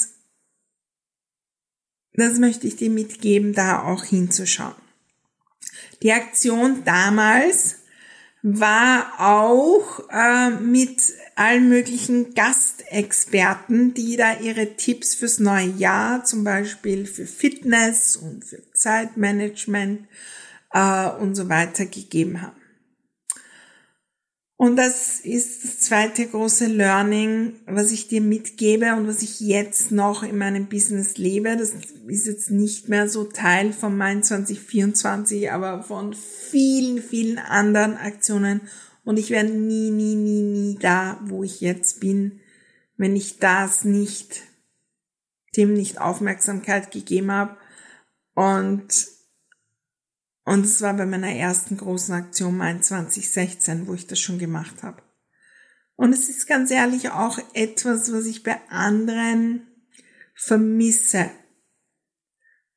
das 2.12 2.38
möchte 2.38 2.68
ich 2.68 2.76
dir 2.76 2.90
mitgeben, 2.90 3.52
da 3.52 3.83
auch 3.83 4.04
hinzuschauen. 4.04 4.76
Die 6.02 6.12
Aktion 6.12 6.85
damals 6.85 7.77
war 8.42 9.12
auch 9.18 10.09
äh, 10.11 10.50
mit 10.50 11.12
allen 11.35 11.68
möglichen 11.68 12.35
Gastexperten, 12.35 13.95
die 13.95 14.16
da 14.16 14.38
ihre 14.38 14.76
Tipps 14.76 15.14
fürs 15.14 15.40
neue 15.40 15.66
Jahr, 15.66 16.25
zum 16.25 16.45
Beispiel 16.45 17.07
für 17.07 17.26
Fitness 17.26 18.16
und 18.16 18.45
für 18.45 18.62
Zeitmanagement 18.73 20.07
äh, 20.73 21.09
und 21.09 21.35
so 21.35 21.49
weiter 21.49 21.87
gegeben 21.87 22.42
haben. 22.42 22.58
Und 24.61 24.75
das 24.75 25.21
ist 25.21 25.62
das 25.62 25.79
zweite 25.79 26.27
große 26.27 26.67
Learning, 26.67 27.53
was 27.67 27.93
ich 27.93 28.09
dir 28.09 28.21
mitgebe 28.21 28.97
und 28.97 29.07
was 29.07 29.23
ich 29.23 29.38
jetzt 29.38 29.93
noch 29.93 30.25
in 30.25 30.37
meinem 30.37 30.67
Business 30.67 31.17
lebe. 31.17 31.57
Das 31.57 31.75
ist 32.09 32.27
jetzt 32.27 32.50
nicht 32.50 32.88
mehr 32.88 33.09
so 33.09 33.23
Teil 33.23 33.73
von 33.73 33.97
mein 33.97 34.25
2024, 34.25 35.53
aber 35.53 35.85
von 35.85 36.12
vielen, 36.12 37.00
vielen 37.00 37.38
anderen 37.38 37.97
Aktionen. 37.97 38.62
Und 39.05 39.17
ich 39.17 39.31
wäre 39.31 39.45
nie, 39.45 39.93
nie, 39.93 40.17
nie, 40.17 40.43
nie 40.43 40.77
da, 40.81 41.21
wo 41.23 41.45
ich 41.45 41.61
jetzt 41.61 42.00
bin, 42.00 42.41
wenn 42.97 43.15
ich 43.15 43.38
das 43.38 43.85
nicht, 43.85 44.43
dem 45.57 45.73
nicht 45.73 46.00
Aufmerksamkeit 46.00 46.91
gegeben 46.91 47.31
habe. 47.31 47.57
Und 48.35 49.07
und 50.49 50.64
es 50.64 50.81
war 50.81 50.95
bei 50.95 51.05
meiner 51.05 51.31
ersten 51.31 51.76
großen 51.76 52.14
Aktion 52.14 52.57
mein 52.57 52.83
2016, 52.83 53.87
wo 53.87 53.93
ich 53.93 54.07
das 54.07 54.19
schon 54.19 54.38
gemacht 54.38 54.83
habe. 54.83 55.02
Und 55.95 56.14
es 56.14 56.31
ist 56.31 56.47
ganz 56.47 56.71
ehrlich 56.71 57.11
auch 57.11 57.38
etwas, 57.52 58.11
was 58.11 58.25
ich 58.25 58.45
bei 58.45 58.59
anderen 58.71 59.67
vermisse. 60.35 61.28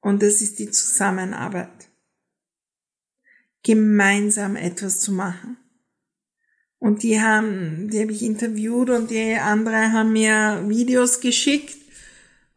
Und 0.02 0.22
das 0.22 0.42
ist 0.42 0.60
die 0.60 0.70
Zusammenarbeit. 0.70 1.90
Gemeinsam 3.64 4.58
etwas 4.58 5.00
zu 5.00 5.14
machen. 5.14 5.56
Und 6.78 7.04
die 7.04 7.22
haben, 7.22 7.90
die 7.90 8.02
habe 8.02 8.12
ich 8.12 8.24
interviewt 8.24 8.90
und 8.90 9.12
die 9.12 9.36
andere 9.36 9.94
haben 9.94 10.12
mir 10.12 10.66
Videos 10.68 11.22
geschickt 11.22 11.81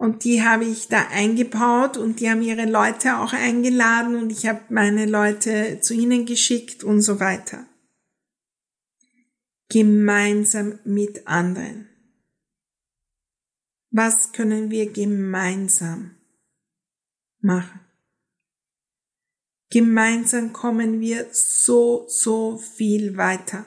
und 0.04 0.24
die 0.24 0.42
habe 0.42 0.66
ich 0.66 0.88
da 0.88 1.08
eingebaut 1.08 1.96
und 1.96 2.20
die 2.20 2.28
haben 2.28 2.42
ihre 2.42 2.66
Leute 2.66 3.16
auch 3.16 3.32
eingeladen 3.32 4.16
und 4.16 4.30
ich 4.30 4.46
habe 4.46 4.60
meine 4.68 5.06
Leute 5.06 5.80
zu 5.80 5.94
ihnen 5.94 6.26
geschickt 6.26 6.84
und 6.84 7.00
so 7.00 7.20
weiter. 7.20 7.66
Gemeinsam 9.70 10.78
mit 10.84 11.26
anderen. 11.26 11.88
Was 13.92 14.32
können 14.32 14.70
wir 14.70 14.92
gemeinsam 14.92 16.16
machen? 17.40 17.80
Gemeinsam 19.70 20.52
kommen 20.52 21.00
wir 21.00 21.28
so, 21.32 22.04
so 22.08 22.58
viel 22.58 23.16
weiter. 23.16 23.64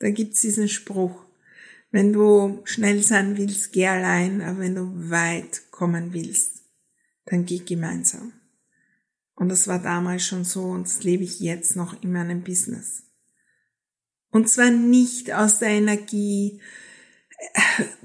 Da 0.00 0.10
gibt's 0.10 0.40
diesen 0.40 0.68
Spruch. 0.68 1.21
Wenn 1.92 2.14
du 2.14 2.62
schnell 2.64 3.02
sein 3.02 3.36
willst, 3.36 3.72
geh 3.72 3.86
allein, 3.86 4.40
aber 4.40 4.60
wenn 4.60 4.74
du 4.74 5.10
weit 5.10 5.70
kommen 5.70 6.14
willst, 6.14 6.62
dann 7.26 7.44
geh 7.44 7.58
gemeinsam. 7.58 8.32
Und 9.34 9.50
das 9.50 9.68
war 9.68 9.78
damals 9.78 10.24
schon 10.26 10.44
so 10.44 10.64
und 10.64 10.86
das 10.86 11.04
lebe 11.04 11.22
ich 11.22 11.38
jetzt 11.40 11.76
noch 11.76 12.02
in 12.02 12.12
meinem 12.12 12.42
Business. 12.42 13.04
Und 14.30 14.48
zwar 14.48 14.70
nicht 14.70 15.32
aus 15.32 15.58
der 15.58 15.68
Energie, 15.68 16.62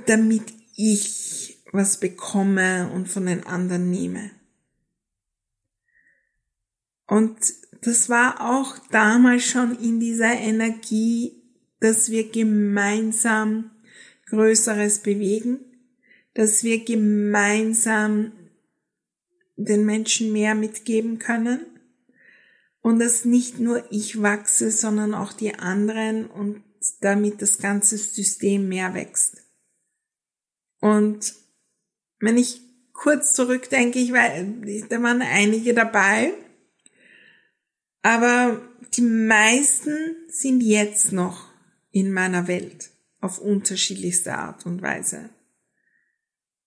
damit 0.05 0.53
ich 0.75 1.63
was 1.71 2.01
bekomme 2.01 2.91
und 2.91 3.07
von 3.07 3.25
den 3.25 3.45
anderen 3.45 3.89
nehme. 3.89 4.31
Und 7.07 7.37
das 7.83 8.09
war 8.09 8.41
auch 8.41 8.77
damals 8.89 9.45
schon 9.45 9.79
in 9.79 10.01
dieser 10.01 10.33
Energie, 10.33 11.41
dass 11.79 12.09
wir 12.09 12.29
gemeinsam 12.29 13.71
Größeres 14.29 14.99
bewegen, 14.99 15.59
dass 16.33 16.63
wir 16.63 16.83
gemeinsam 16.83 18.31
den 19.55 19.85
Menschen 19.85 20.31
mehr 20.31 20.53
mitgeben 20.53 21.17
können 21.17 21.65
und 22.81 22.99
dass 22.99 23.25
nicht 23.25 23.59
nur 23.59 23.83
ich 23.91 24.21
wachse, 24.21 24.71
sondern 24.71 25.13
auch 25.13 25.33
die 25.33 25.55
anderen 25.55 26.27
und 26.27 26.63
damit 27.01 27.41
das 27.41 27.57
ganze 27.57 27.97
System 27.97 28.69
mehr 28.69 28.93
wächst. 28.93 29.37
Und 30.79 31.33
wenn 32.19 32.37
ich 32.37 32.61
kurz 32.93 33.33
zurückdenke, 33.33 33.99
ich 33.99 34.13
weiß, 34.13 34.89
da 34.89 35.01
waren 35.01 35.21
einige 35.21 35.73
dabei, 35.73 36.33
aber 38.03 38.61
die 38.93 39.01
meisten 39.01 40.15
sind 40.29 40.61
jetzt 40.61 41.11
noch 41.11 41.47
in 41.91 42.11
meiner 42.11 42.47
Welt 42.47 42.91
auf 43.19 43.39
unterschiedlichste 43.39 44.35
Art 44.35 44.65
und 44.65 44.81
Weise 44.81 45.29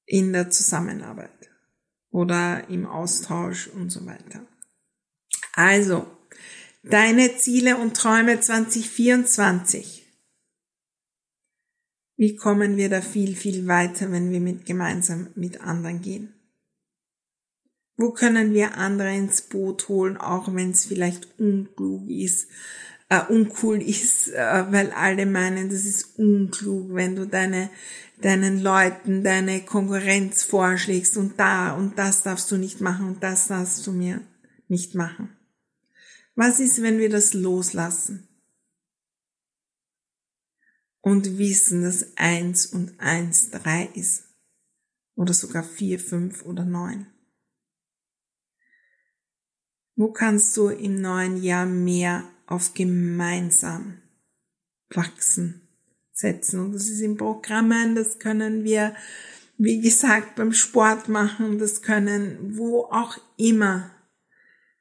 in 0.04 0.32
der 0.32 0.50
Zusammenarbeit 0.50 1.50
oder 2.10 2.68
im 2.68 2.86
Austausch 2.86 3.68
und 3.68 3.90
so 3.90 4.04
weiter. 4.06 4.46
Also, 5.52 6.06
deine 6.82 7.36
Ziele 7.36 7.76
und 7.76 7.96
Träume 7.96 8.40
2024. 8.40 10.06
Wie 12.16 12.36
kommen 12.36 12.76
wir 12.76 12.90
da 12.90 13.00
viel, 13.00 13.34
viel 13.34 13.66
weiter, 13.66 14.10
wenn 14.12 14.30
wir 14.30 14.40
mit 14.40 14.66
gemeinsam 14.66 15.28
mit 15.36 15.60
anderen 15.60 16.02
gehen? 16.02 16.34
Wo 17.96 18.12
können 18.12 18.52
wir 18.54 18.76
andere 18.76 19.14
ins 19.14 19.42
Boot 19.42 19.88
holen, 19.88 20.16
auch 20.16 20.52
wenn 20.54 20.70
es 20.70 20.86
vielleicht 20.86 21.38
unklug 21.38 22.08
ist 22.08 22.48
äh, 23.10 23.22
uncool 23.28 23.82
ist, 23.82 24.28
äh, 24.28 24.72
weil 24.72 24.92
alle 24.92 25.26
meinen, 25.26 25.68
das 25.68 25.84
ist 25.84 26.18
unklug, 26.18 26.94
wenn 26.94 27.16
du 27.16 27.26
deine, 27.26 27.68
deinen 28.22 28.62
Leuten 28.62 29.24
deine 29.24 29.62
Konkurrenz 29.64 30.44
vorschlägst 30.44 31.16
und 31.16 31.38
da 31.38 31.74
und 31.74 31.98
das 31.98 32.22
darfst 32.22 32.50
du 32.50 32.56
nicht 32.56 32.80
machen 32.80 33.06
und 33.06 33.22
das 33.22 33.48
darfst 33.48 33.86
du 33.86 33.92
mir 33.92 34.22
nicht 34.68 34.94
machen. 34.94 35.36
Was 36.36 36.60
ist, 36.60 36.80
wenn 36.82 36.98
wir 36.98 37.10
das 37.10 37.34
loslassen? 37.34 38.28
Und 41.02 41.38
wissen, 41.38 41.82
dass 41.82 42.16
eins 42.16 42.66
und 42.66 43.00
eins 43.00 43.50
drei 43.50 43.88
ist. 43.94 44.24
Oder 45.16 45.32
sogar 45.32 45.64
vier, 45.64 45.98
fünf 45.98 46.44
oder 46.44 46.64
neun. 46.64 47.06
Wo 49.96 50.12
kannst 50.12 50.56
du 50.56 50.68
im 50.68 51.00
neuen 51.00 51.42
Jahr 51.42 51.66
mehr 51.66 52.24
auf 52.50 52.74
gemeinsam 52.74 54.02
wachsen 54.90 55.68
setzen. 56.12 56.60
Und 56.60 56.72
das 56.72 56.88
ist 56.88 57.00
in 57.00 57.16
Programmen, 57.16 57.94
das 57.94 58.18
können 58.18 58.64
wir, 58.64 58.94
wie 59.56 59.80
gesagt, 59.80 60.34
beim 60.34 60.52
Sport 60.52 61.08
machen, 61.08 61.58
das 61.58 61.80
können 61.80 62.58
wo 62.58 62.84
auch 62.84 63.18
immer. 63.36 63.90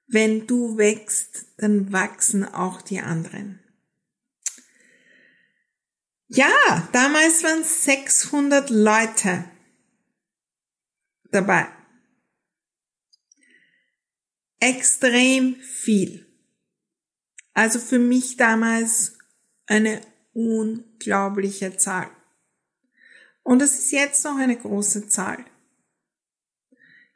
Wenn 0.08 0.48
du 0.48 0.78
wächst, 0.78 1.46
dann 1.58 1.94
wachsen 1.94 2.44
auch 2.44 2.82
die 2.82 3.00
anderen. 3.00 3.60
Ja, 6.28 6.90
damals 6.92 7.44
waren 7.44 7.64
600 7.64 8.70
Leute 8.72 9.46
dabei. 11.32 11.68
Extrem 14.60 15.56
viel. 15.56 16.29
Also 17.60 17.80
für 17.80 18.00
mich 18.00 18.38
damals 18.38 19.18
eine 19.66 20.00
unglaubliche 20.32 21.76
Zahl. 21.76 22.10
Und 23.44 23.62
es 23.62 23.80
ist 23.80 23.92
jetzt 23.92 24.24
noch 24.24 24.38
eine 24.38 24.56
große 24.56 25.10
Zahl. 25.10 25.44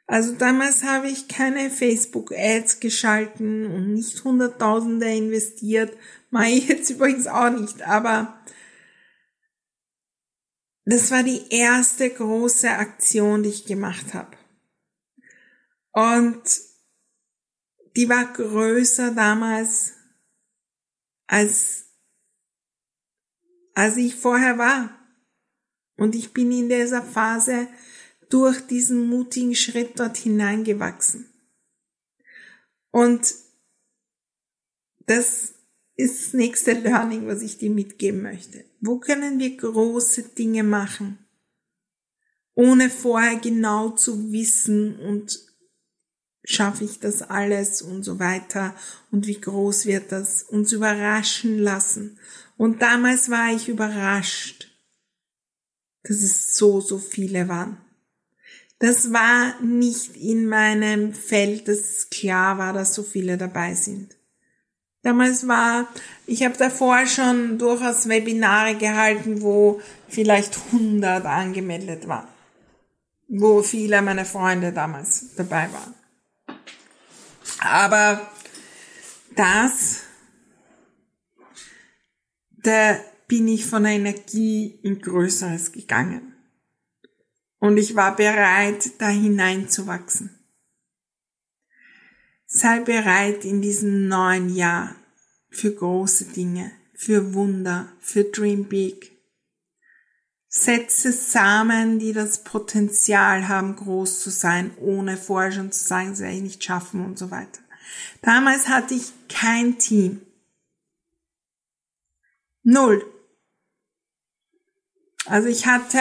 Also 0.06 0.34
damals 0.34 0.84
habe 0.84 1.08
ich 1.08 1.28
keine 1.28 1.70
Facebook-Ads 1.70 2.80
geschalten 2.80 3.64
und 3.64 3.94
nicht 3.94 4.22
Hunderttausende 4.22 5.06
investiert. 5.06 5.96
Mache 6.28 6.50
ich 6.50 6.68
jetzt 6.68 6.90
übrigens 6.90 7.26
auch 7.26 7.48
nicht, 7.48 7.80
aber 7.80 8.38
das 10.84 11.10
war 11.10 11.22
die 11.22 11.48
erste 11.48 12.10
große 12.10 12.68
Aktion, 12.68 13.44
die 13.44 13.48
ich 13.48 13.64
gemacht 13.64 14.12
habe. 14.12 14.36
Und 15.92 16.42
die 17.96 18.10
war 18.10 18.30
größer 18.30 19.12
damals 19.12 19.94
als, 21.26 21.86
als 23.74 23.96
ich 23.96 24.14
vorher 24.14 24.58
war. 24.58 24.98
Und 25.96 26.14
ich 26.14 26.32
bin 26.32 26.50
in 26.50 26.68
dieser 26.68 27.02
Phase 27.02 27.68
durch 28.28 28.60
diesen 28.66 29.08
mutigen 29.08 29.54
Schritt 29.54 29.98
dort 29.98 30.16
hineingewachsen. 30.16 31.28
Und 32.90 33.34
das 35.06 35.54
ist 35.96 36.24
das 36.24 36.32
nächste 36.32 36.72
Learning, 36.72 37.26
was 37.26 37.42
ich 37.42 37.58
dir 37.58 37.70
mitgeben 37.70 38.22
möchte. 38.22 38.64
Wo 38.80 38.98
können 38.98 39.38
wir 39.38 39.56
große 39.56 40.22
Dinge 40.30 40.64
machen, 40.64 41.18
ohne 42.54 42.90
vorher 42.90 43.38
genau 43.38 43.90
zu 43.90 44.32
wissen 44.32 44.98
und 44.98 45.53
schaffe 46.44 46.84
ich 46.84 47.00
das 47.00 47.22
alles 47.22 47.82
und 47.82 48.02
so 48.02 48.18
weiter 48.18 48.74
und 49.10 49.26
wie 49.26 49.40
groß 49.40 49.86
wird 49.86 50.12
das 50.12 50.42
uns 50.42 50.72
überraschen 50.72 51.58
lassen. 51.58 52.18
Und 52.56 52.82
damals 52.82 53.30
war 53.30 53.52
ich 53.52 53.68
überrascht, 53.68 54.70
dass 56.02 56.18
es 56.18 56.54
so, 56.54 56.80
so 56.80 56.98
viele 56.98 57.48
waren. 57.48 57.78
Das 58.78 59.12
war 59.12 59.58
nicht 59.62 60.16
in 60.16 60.46
meinem 60.46 61.14
Feld, 61.14 61.68
dass 61.68 62.10
klar 62.10 62.58
war, 62.58 62.72
dass 62.74 62.94
so 62.94 63.02
viele 63.02 63.38
dabei 63.38 63.74
sind. 63.74 64.16
Damals 65.02 65.46
war, 65.48 65.88
ich 66.26 66.44
habe 66.44 66.56
davor 66.56 67.06
schon 67.06 67.58
durchaus 67.58 68.08
Webinare 68.08 68.74
gehalten, 68.74 69.42
wo 69.42 69.80
vielleicht 70.08 70.58
100 70.72 71.24
angemeldet 71.24 72.08
waren, 72.08 72.28
wo 73.28 73.62
viele 73.62 74.00
meiner 74.02 74.24
Freunde 74.24 74.72
damals 74.72 75.34
dabei 75.36 75.68
waren. 75.72 75.94
Aber 77.64 78.30
das, 79.34 80.02
da 82.50 83.00
bin 83.26 83.48
ich 83.48 83.64
von 83.64 83.84
der 83.84 83.92
Energie 83.92 84.78
in 84.82 85.00
Größeres 85.00 85.72
gegangen. 85.72 86.34
Und 87.58 87.78
ich 87.78 87.96
war 87.96 88.16
bereit, 88.16 89.00
da 89.00 89.08
hineinzuwachsen. 89.08 90.38
Sei 92.44 92.80
bereit 92.80 93.46
in 93.46 93.62
diesem 93.62 94.08
neuen 94.08 94.54
Jahr 94.54 94.94
für 95.48 95.74
große 95.74 96.26
Dinge, 96.26 96.70
für 96.92 97.32
Wunder, 97.32 97.90
für 97.98 98.24
Dream 98.24 98.64
Big. 98.64 99.13
Setze 100.56 101.10
Samen, 101.10 101.98
die 101.98 102.12
das 102.12 102.44
Potenzial 102.44 103.48
haben, 103.48 103.74
groß 103.74 104.20
zu 104.20 104.30
sein, 104.30 104.70
ohne 104.78 105.16
vorher 105.16 105.50
schon 105.50 105.72
zu 105.72 105.82
sagen, 105.84 106.10
das 106.10 106.20
werde 106.20 106.36
ich 106.36 106.42
nicht 106.42 106.62
schaffen 106.62 107.04
und 107.04 107.18
so 107.18 107.32
weiter. 107.32 107.58
Damals 108.22 108.68
hatte 108.68 108.94
ich 108.94 109.12
kein 109.28 109.78
Team. 109.78 110.20
Null. 112.62 113.04
Also 115.26 115.48
ich 115.48 115.66
hatte 115.66 115.98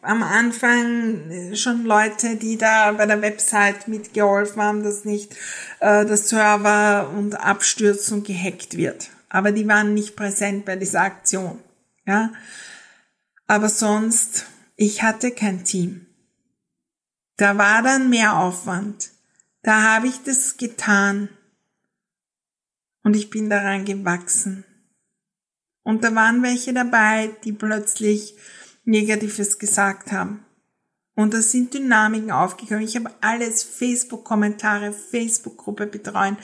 am 0.00 0.22
Anfang 0.22 1.54
schon 1.54 1.84
Leute, 1.84 2.36
die 2.36 2.56
da 2.56 2.92
bei 2.92 3.04
der 3.04 3.20
Website 3.20 3.86
mitgeholfen 3.86 4.62
haben, 4.62 4.82
dass 4.82 5.04
nicht 5.04 5.34
äh, 5.80 6.06
das 6.06 6.30
Server 6.30 7.10
und 7.10 7.34
abstürzt 7.34 8.10
gehackt 8.24 8.78
wird. 8.78 9.10
Aber 9.28 9.52
die 9.52 9.68
waren 9.68 9.92
nicht 9.92 10.16
präsent 10.16 10.64
bei 10.64 10.76
dieser 10.76 11.02
Aktion. 11.02 11.58
Ja. 12.06 12.32
Aber 13.50 13.68
sonst, 13.68 14.46
ich 14.76 15.02
hatte 15.02 15.32
kein 15.32 15.64
Team. 15.64 16.06
Da 17.36 17.58
war 17.58 17.82
dann 17.82 18.08
mehr 18.08 18.38
Aufwand. 18.38 19.10
Da 19.62 19.82
habe 19.82 20.06
ich 20.06 20.22
das 20.22 20.56
getan. 20.56 21.28
Und 23.02 23.16
ich 23.16 23.28
bin 23.28 23.50
daran 23.50 23.84
gewachsen. 23.84 24.64
Und 25.82 26.04
da 26.04 26.14
waren 26.14 26.44
welche 26.44 26.72
dabei, 26.72 27.34
die 27.42 27.52
plötzlich 27.52 28.36
Negatives 28.84 29.58
gesagt 29.58 30.12
haben. 30.12 30.46
Und 31.16 31.34
da 31.34 31.42
sind 31.42 31.74
Dynamiken 31.74 32.30
aufgekommen. 32.30 32.84
Ich 32.84 32.94
habe 32.94 33.12
alles, 33.20 33.64
Facebook-Kommentare, 33.64 34.92
Facebook-Gruppe 34.92 35.88
betreuen, 35.88 36.36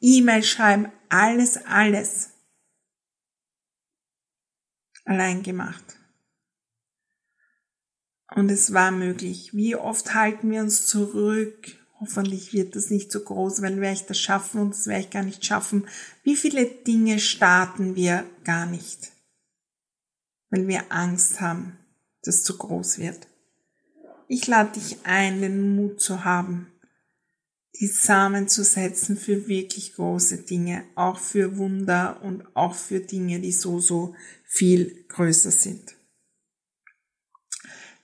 E-Mail 0.00 0.44
schreiben, 0.44 0.92
alles, 1.08 1.56
alles 1.66 2.30
allein 5.04 5.42
gemacht. 5.42 5.96
Und 8.34 8.50
es 8.50 8.72
war 8.72 8.90
möglich. 8.90 9.54
Wie 9.54 9.76
oft 9.76 10.14
halten 10.14 10.50
wir 10.50 10.60
uns 10.60 10.86
zurück? 10.86 11.76
Hoffentlich 12.00 12.52
wird 12.52 12.74
das 12.74 12.90
nicht 12.90 13.12
so 13.12 13.20
groß, 13.20 13.62
weil 13.62 13.80
werde 13.80 13.94
ich 13.94 14.06
das 14.06 14.18
schaffen 14.18 14.60
und 14.60 14.70
das 14.70 14.86
werde 14.86 15.04
ich 15.04 15.10
gar 15.10 15.22
nicht 15.22 15.44
schaffen. 15.44 15.86
Wie 16.24 16.36
viele 16.36 16.64
Dinge 16.66 17.20
starten 17.20 17.94
wir 17.94 18.24
gar 18.44 18.66
nicht? 18.66 19.12
Weil 20.50 20.66
wir 20.66 20.90
Angst 20.90 21.40
haben 21.40 21.78
das 22.22 22.42
zu 22.42 22.56
groß 22.56 22.98
wird. 22.98 23.26
Ich 24.28 24.46
lade 24.46 24.72
dich 24.72 24.98
ein, 25.04 25.42
den 25.42 25.76
Mut 25.76 26.00
zu 26.00 26.24
haben, 26.24 26.68
die 27.80 27.86
Samen 27.86 28.48
zu 28.48 28.64
setzen 28.64 29.16
für 29.16 29.48
wirklich 29.48 29.94
große 29.94 30.38
Dinge, 30.38 30.84
auch 30.94 31.18
für 31.18 31.56
Wunder 31.56 32.20
und 32.22 32.44
auch 32.54 32.74
für 32.74 33.00
Dinge, 33.00 33.40
die 33.40 33.52
so, 33.52 33.80
so 33.80 34.14
viel 34.44 35.04
größer 35.08 35.50
sind. 35.50 35.94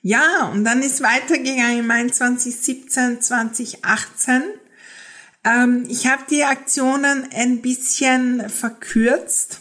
Ja, 0.09 0.47
und 0.47 0.64
dann 0.64 0.81
ist 0.81 1.03
weitergegangen, 1.03 1.87
mein 1.87 2.11
2017, 2.11 3.21
2018. 3.21 4.42
Ähm, 5.44 5.85
ich 5.87 6.07
habe 6.07 6.23
die 6.31 6.44
Aktionen 6.44 7.29
ein 7.35 7.61
bisschen 7.61 8.49
verkürzt 8.49 9.61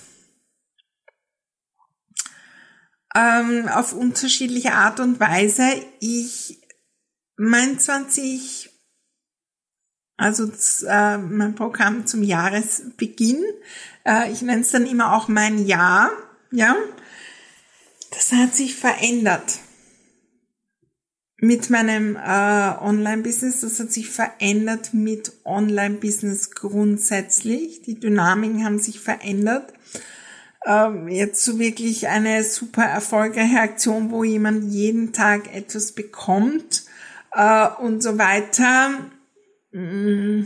ähm, 3.14 3.68
auf 3.68 3.92
unterschiedliche 3.92 4.72
Art 4.72 5.02
und 5.02 5.20
Weise. 5.20 5.68
Ich, 6.00 6.62
mein 7.36 7.78
20, 7.78 8.70
also 10.16 10.50
äh, 10.88 11.18
mein 11.18 11.56
Programm 11.56 12.08
zum 12.08 12.24
Jahresbeginn, 12.24 13.44
äh, 14.06 14.32
ich 14.32 14.42
nenne 14.44 14.62
es 14.62 14.72
dann 14.72 14.88
immer 14.88 15.12
auch 15.12 15.28
mein 15.28 15.66
Jahr, 15.66 16.10
ja, 16.52 16.78
das 18.12 18.32
hat 18.32 18.56
sich 18.56 18.78
verändert 18.78 19.60
mit 21.40 21.70
meinem 21.70 22.16
äh, 22.16 22.20
Online-Business. 22.20 23.62
Das 23.62 23.80
hat 23.80 23.92
sich 23.92 24.10
verändert 24.10 24.94
mit 24.94 25.32
Online-Business 25.46 26.52
grundsätzlich. 26.52 27.82
Die 27.84 28.00
Dynamiken 28.00 28.66
haben 28.66 28.80
sich 28.80 29.00
verändert 29.00 29.74
ähm, 30.68 31.08
jetzt 31.08 31.44
so 31.44 31.60
wirklich 31.60 32.08
eine 32.08 32.44
super 32.44 32.84
erfolgreiche 32.84 33.60
Aktion, 33.60 34.12
wo 34.12 34.24
jemand 34.24 34.66
jeden 34.66 35.14
Tag 35.14 35.54
etwas 35.56 35.94
bekommt 35.94 36.84
äh, 37.34 37.68
und 37.80 38.04
so 38.04 38.18
weiter. 38.18 38.90
Mm, 39.72 40.44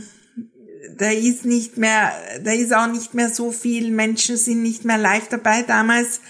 da 0.96 1.10
ist 1.10 1.44
nicht 1.44 1.76
mehr, 1.76 2.12
da 2.44 2.52
ist 2.52 2.72
auch 2.72 2.86
nicht 2.86 3.14
mehr 3.14 3.30
so 3.30 3.50
viel, 3.50 3.90
Menschen 3.90 4.36
sind 4.36 4.62
nicht 4.62 4.84
mehr 4.84 4.98
live 4.98 5.28
dabei. 5.28 5.62
Damals, 5.62 6.20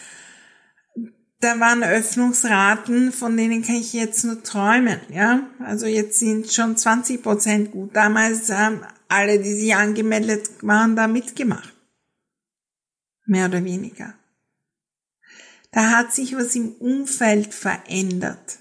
da 1.43 1.61
waren 1.61 1.83
Öffnungsraten, 1.83 3.13
von 3.13 3.37
denen 3.37 3.63
kann 3.63 3.77
ich 3.77 3.93
jetzt 3.93 4.25
nur 4.25 4.43
träumen, 4.43 5.01
ja. 5.11 5.47
Also 5.59 5.87
jetzt 5.87 6.19
sind 6.19 6.53
schon 6.53 6.77
20 6.77 7.23
Prozent 7.23 7.73
gut. 7.73 7.95
Damals 7.95 8.51
haben 8.51 8.81
alle, 9.09 9.39
die 9.39 9.55
sich 9.55 9.75
angemeldet 9.75 10.49
waren, 10.63 10.97
da 10.97 11.07
mitgemacht 11.07 11.73
mehr 13.27 13.47
oder 13.47 13.65
weniger. 13.65 14.15
Da 15.71 15.91
hat 15.91 16.13
sich 16.13 16.37
was 16.37 16.55
im 16.55 16.73
Umfeld 16.75 17.55
verändert. 17.55 18.59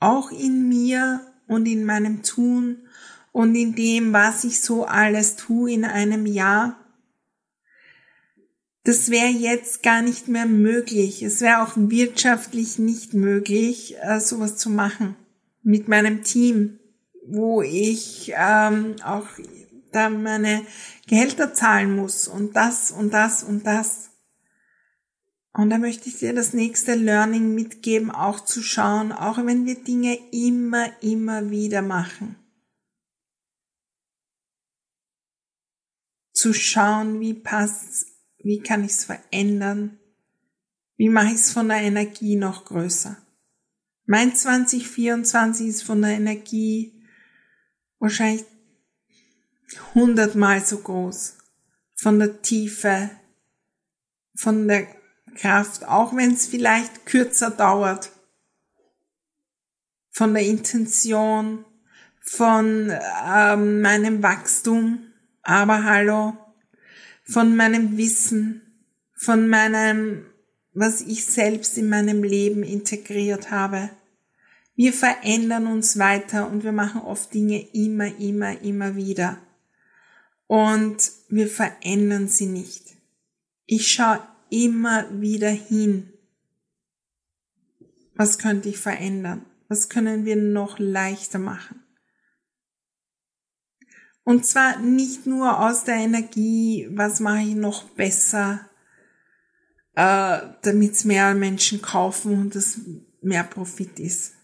Auch 0.00 0.30
in 0.30 0.68
mir 0.68 1.20
und 1.46 1.66
in 1.66 1.84
meinem 1.84 2.22
Tun 2.22 2.88
und 3.30 3.54
in 3.54 3.74
dem, 3.74 4.12
was 4.12 4.44
ich 4.44 4.60
so 4.60 4.84
alles 4.84 5.36
tue 5.36 5.72
in 5.72 5.84
einem 5.84 6.26
Jahr. 6.26 6.76
Das 8.84 9.10
wäre 9.10 9.28
jetzt 9.28 9.82
gar 9.82 10.02
nicht 10.02 10.26
mehr 10.26 10.46
möglich. 10.46 11.22
Es 11.22 11.40
wäre 11.40 11.62
auch 11.62 11.72
wirtschaftlich 11.76 12.78
nicht 12.78 13.14
möglich, 13.14 13.96
äh, 14.02 14.18
sowas 14.18 14.56
zu 14.56 14.70
machen 14.70 15.14
mit 15.62 15.86
meinem 15.86 16.24
Team, 16.24 16.80
wo 17.24 17.62
ich 17.62 18.32
ähm, 18.36 18.96
auch 19.04 19.28
da 19.92 20.10
meine 20.10 20.66
Gehälter 21.06 21.54
zahlen 21.54 21.94
muss 21.94 22.26
und 22.26 22.56
das 22.56 22.90
und 22.90 23.12
das 23.12 23.44
und 23.44 23.64
das. 23.64 24.10
Und 25.52 25.70
da 25.70 25.78
möchte 25.78 26.08
ich 26.08 26.18
dir 26.18 26.34
das 26.34 26.54
nächste 26.54 26.94
Learning 26.94 27.54
mitgeben, 27.54 28.10
auch 28.10 28.40
zu 28.40 28.62
schauen, 28.62 29.12
auch 29.12 29.36
wenn 29.44 29.66
wir 29.66 29.76
Dinge 29.76 30.18
immer, 30.32 30.90
immer 31.02 31.50
wieder 31.50 31.82
machen. 31.82 32.36
Zu 36.32 36.54
schauen, 36.54 37.20
wie 37.20 37.34
passt's, 37.34 38.11
wie 38.42 38.60
kann 38.60 38.84
ich 38.84 38.92
es 38.92 39.04
verändern, 39.04 39.98
wie 40.96 41.08
mache 41.08 41.28
ich 41.28 41.34
es 41.34 41.52
von 41.52 41.68
der 41.68 41.78
Energie 41.78 42.36
noch 42.36 42.64
größer. 42.64 43.16
Mein 44.06 44.34
2024 44.34 45.68
ist 45.68 45.82
von 45.82 46.02
der 46.02 46.12
Energie 46.12 47.02
wahrscheinlich 47.98 48.44
hundertmal 49.94 50.64
so 50.64 50.78
groß. 50.78 51.38
Von 51.94 52.18
der 52.18 52.42
Tiefe, 52.42 53.10
von 54.34 54.66
der 54.66 54.86
Kraft, 55.36 55.86
auch 55.86 56.14
wenn 56.14 56.34
es 56.34 56.46
vielleicht 56.46 57.06
kürzer 57.06 57.50
dauert. 57.50 58.10
Von 60.10 60.34
der 60.34 60.44
Intention, 60.44 61.64
von 62.20 62.92
ähm, 63.26 63.80
meinem 63.80 64.22
Wachstum, 64.22 65.12
aber 65.42 65.84
hallo, 65.84 66.36
von 67.22 67.56
meinem 67.56 67.96
Wissen, 67.96 68.62
von 69.14 69.48
meinem, 69.48 70.26
was 70.74 71.00
ich 71.00 71.24
selbst 71.24 71.78
in 71.78 71.88
meinem 71.88 72.22
Leben 72.22 72.62
integriert 72.62 73.50
habe. 73.50 73.90
Wir 74.74 74.92
verändern 74.92 75.66
uns 75.66 75.98
weiter 75.98 76.50
und 76.50 76.64
wir 76.64 76.72
machen 76.72 77.02
oft 77.02 77.32
Dinge 77.32 77.60
immer, 77.72 78.18
immer, 78.18 78.60
immer 78.62 78.96
wieder 78.96 79.38
und 80.46 81.12
wir 81.28 81.48
verändern 81.48 82.28
sie 82.28 82.46
nicht. 82.46 82.96
Ich 83.66 83.90
schaue 83.90 84.20
immer 84.50 85.06
wieder 85.20 85.50
hin. 85.50 86.12
Was 88.14 88.38
könnte 88.38 88.68
ich 88.68 88.78
verändern? 88.78 89.46
Was 89.68 89.88
können 89.88 90.26
wir 90.26 90.36
noch 90.36 90.78
leichter 90.78 91.38
machen? 91.38 91.81
Und 94.24 94.46
zwar 94.46 94.78
nicht 94.78 95.26
nur 95.26 95.60
aus 95.60 95.84
der 95.84 95.96
Energie, 95.96 96.88
was 96.90 97.20
mache 97.20 97.42
ich 97.42 97.54
noch 97.54 97.84
besser, 97.90 98.68
äh, 99.94 100.38
damit 100.62 100.92
es 100.92 101.04
mehr 101.04 101.34
Menschen 101.34 101.82
kaufen 101.82 102.38
und 102.38 102.54
es 102.56 102.80
mehr 103.20 103.44
Profit 103.44 103.98
ist. 103.98 104.34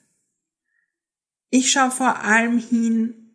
Ich 1.50 1.70
schaue 1.70 1.90
vor 1.90 2.22
allem 2.22 2.58
hin, 2.58 3.34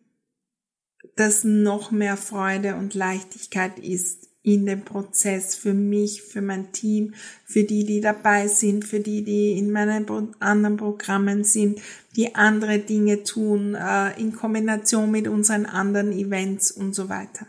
dass 1.15 1.43
noch 1.43 1.91
mehr 1.91 2.17
Freude 2.17 2.75
und 2.75 2.93
Leichtigkeit 2.93 3.79
ist 3.79 4.32
in 4.43 4.65
dem 4.65 4.83
Prozess 4.83 5.55
für 5.55 5.73
mich, 5.73 6.21
für 6.21 6.41
mein 6.41 6.73
Team, 6.73 7.13
für 7.45 7.63
die, 7.63 7.85
die 7.85 8.01
dabei 8.01 8.47
sind, 8.47 8.83
für 8.83 8.99
die, 8.99 9.23
die 9.23 9.57
in 9.57 9.71
meinen 9.71 10.05
anderen 10.39 10.77
Programmen 10.77 11.45
sind, 11.45 11.79
die 12.17 12.35
andere 12.35 12.79
Dinge 12.79 13.23
tun, 13.23 13.73
äh, 13.73 14.19
in 14.19 14.35
Kombination 14.35 15.09
mit 15.09 15.27
unseren 15.29 15.65
anderen 15.65 16.11
Events 16.11 16.71
und 16.71 16.93
so 16.93 17.07
weiter. 17.07 17.47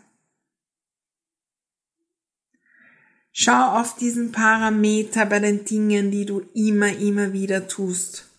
Schau 3.33 3.81
auf 3.81 3.97
diesen 3.97 4.31
Parameter 4.31 5.27
bei 5.27 5.41
den 5.41 5.65
Dingen, 5.65 6.13
die 6.13 6.25
du 6.25 6.43
immer, 6.55 6.97
immer 6.97 7.33
wieder 7.33 7.67
tust. 7.67 8.31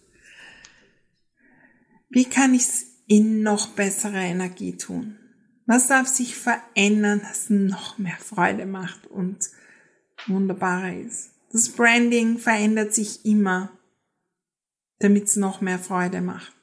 Wie 2.09 2.23
kann 2.23 2.53
ich 2.53 2.61
es 2.61 2.85
in 3.07 3.43
noch 3.43 3.75
bessere 3.75 4.21
Energie 4.21 4.77
tun? 4.77 5.17
Was 5.65 5.87
darf 5.87 6.07
sich 6.07 6.35
verändern, 6.35 7.21
das 7.27 7.49
noch 7.49 7.97
mehr 7.97 8.17
Freude 8.17 8.65
macht 8.65 9.07
und 9.07 9.49
wunderbarer 10.27 10.93
ist? 10.93 11.31
Das 11.51 11.69
Branding 11.69 12.37
verändert 12.37 12.93
sich 12.93 13.25
immer, 13.25 13.71
damit 14.99 15.25
es 15.25 15.35
noch 15.35 15.61
mehr 15.61 15.79
Freude 15.79 16.21
macht. 16.21 16.53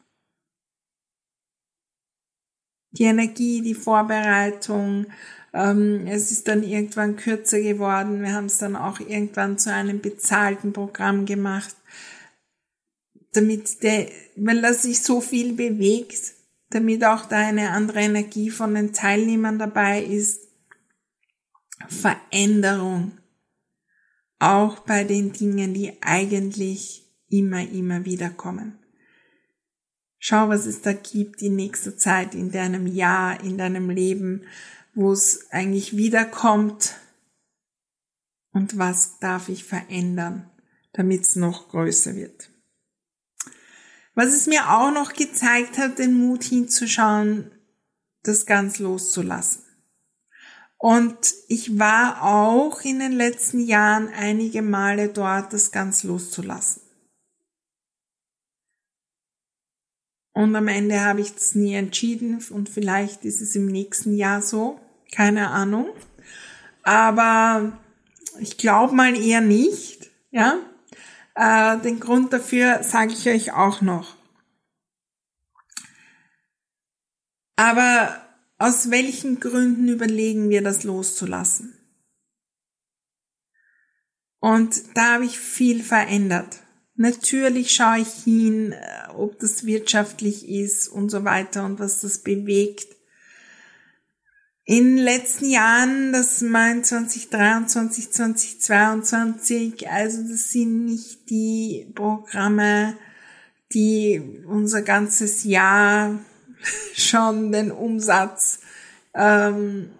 Die 2.93 3.05
Energie, 3.05 3.63
die 3.63 3.75
Vorbereitung, 3.75 5.07
ähm, 5.55 6.07
es 6.07 6.31
ist 6.31 6.47
dann 6.47 6.63
irgendwann 6.63 7.17
kürzer 7.17 7.61
geworden. 7.61 8.23
Wir 8.23 8.35
haben 8.35 8.47
es 8.47 8.59
dann 8.59 8.77
auch 8.77 9.01
irgendwann 9.01 9.59
zu 9.59 9.73
einem 9.73 10.01
bezahlten 10.01 10.73
Programm 10.73 11.25
gemacht, 11.25 11.75
damit 13.33 13.83
der, 13.83 14.11
weil 14.37 14.61
das 14.61 14.83
sich 14.83 15.03
so 15.03 15.21
viel 15.21 15.55
bewegt, 15.55 16.35
damit 16.75 17.05
auch 17.05 17.27
da 17.27 17.39
eine 17.39 17.71
andere 17.71 18.01
Energie 18.01 18.51
von 18.51 18.75
den 18.75 18.93
Teilnehmern 18.93 19.59
dabei 19.59 20.03
ist. 20.03 20.41
Veränderung. 21.89 23.19
Auch 24.39 24.81
bei 24.81 25.05
den 25.05 25.33
Dingen, 25.33 25.75
die 25.75 26.03
eigentlich 26.03 27.03
immer, 27.29 27.63
immer 27.69 28.05
wieder 28.05 28.31
kommen. 28.31 28.79
Schau, 30.19 30.49
was 30.49 30.67
es 30.67 30.83
da 30.83 30.93
gibt 30.93 31.43
in 31.43 31.57
nächster 31.57 31.97
Zeit, 31.97 32.35
in 32.35 32.53
deinem 32.53 32.87
Jahr, 32.87 33.43
in 33.43 33.59
deinem 33.59 33.91
Leben, 33.91 34.45
wo 34.95 35.13
es 35.13 35.51
eigentlich 35.51 35.97
wiederkommt 35.97 36.95
und 38.53 38.79
was 38.79 39.19
darf 39.19 39.49
ich 39.49 39.65
verändern, 39.65 40.49
damit 40.93 41.23
es 41.23 41.35
noch 41.37 41.71
größer 41.71 42.15
wird. 42.15 42.52
Was 44.15 44.35
es 44.35 44.47
mir 44.47 44.71
auch 44.71 44.91
noch 44.91 45.15
gezeigt 45.15 45.79
hat, 45.79 45.99
den 45.99 46.15
Mut 46.15 46.45
hinzuschauen, 46.45 47.51
das 48.23 48.47
ganz 48.47 48.79
loszulassen. 48.79 49.63
Und 50.77 51.35
ich 51.49 51.79
war 51.79 52.23
auch 52.23 52.81
in 52.83 52.99
den 52.99 53.13
letzten 53.13 53.61
Jahren 53.61 54.09
einige 54.09 54.63
Male 54.63 55.09
dort, 55.09 55.53
das 55.53 55.71
ganz 55.71 56.03
loszulassen. 56.03 56.83
Und 60.33 60.57
am 60.57 60.67
Ende 60.67 61.01
habe 61.01 61.21
ich 61.21 61.37
es 61.37 61.55
nie 61.55 61.75
entschieden 61.75 62.43
und 62.51 62.69
vielleicht 62.69 63.25
ist 63.25 63.41
es 63.43 63.55
im 63.55 63.67
nächsten 63.67 64.17
Jahr 64.17 64.43
so, 64.43 64.81
keine 65.15 65.51
Ahnung. 65.51 65.91
Aber 66.83 67.79
ich 68.41 68.57
glaube 68.57 68.95
mal 68.95 69.17
eher 69.17 69.41
nicht, 69.41 70.11
ja. 70.31 70.59
Äh, 71.35 71.79
den 71.79 72.01
Grund 72.01 72.33
dafür 72.33 72.83
sage 72.83 73.13
ich 73.13 73.29
euch 73.29 73.53
auch 73.53 73.81
noch. 73.81 74.17
Aber 77.57 78.21
aus 78.59 78.91
welchen 78.91 79.41
Gründen 79.41 79.89
überlegen 79.89 80.51
wir 80.51 80.63
das 80.63 80.85
loszulassen? 80.85 81.79
Und 84.41 84.97
da 84.97 85.15
habe 85.15 85.25
ich 85.25 85.39
viel 85.39 85.83
verändert. 85.83 86.63
Natürlich 86.95 87.73
schaue 87.73 88.01
ich 88.01 88.25
hin, 88.25 88.73
äh, 88.73 89.09
ob 89.15 89.39
das 89.39 89.65
wirtschaftlich 89.65 90.49
ist 90.49 90.89
und 90.89 91.11
so 91.11 91.25
weiter 91.25 91.65
und 91.65 91.79
was 91.79 92.01
das 92.01 92.19
bewegt. 92.19 92.89
In 94.65 94.97
den 94.97 95.05
letzten 95.05 95.47
Jahren, 95.47 96.13
das 96.13 96.41
meint 96.41 96.87
2023, 96.87 98.13
2022, 98.13 99.91
also 99.91 100.23
das 100.23 100.53
sind 100.53 100.85
nicht 100.85 101.29
die 101.31 101.91
Programme, 101.97 102.97
die 103.73 104.23
unser 104.47 104.83
ganzes 104.83 105.43
Jahr 105.43 106.21
schon 106.95 107.51
den 107.51 107.73
Umsatz 107.73 108.61
ähm, 109.15 109.91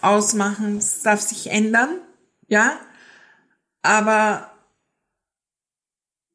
ausmachen. 0.00 0.76
Das 0.76 1.02
darf 1.02 1.20
sich 1.20 1.48
ändern, 1.48 1.98
ja, 2.46 2.78
aber 3.82 4.52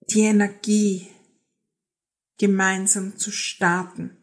die 0.10 0.24
Energie 0.24 1.08
gemeinsam 2.38 3.18
zu 3.18 3.32
starten 3.32 4.19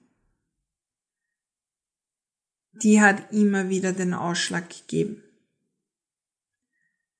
die 2.83 3.01
hat 3.01 3.33
immer 3.33 3.69
wieder 3.69 3.93
den 3.93 4.15
Ausschlag 4.15 4.69
gegeben. 4.69 5.23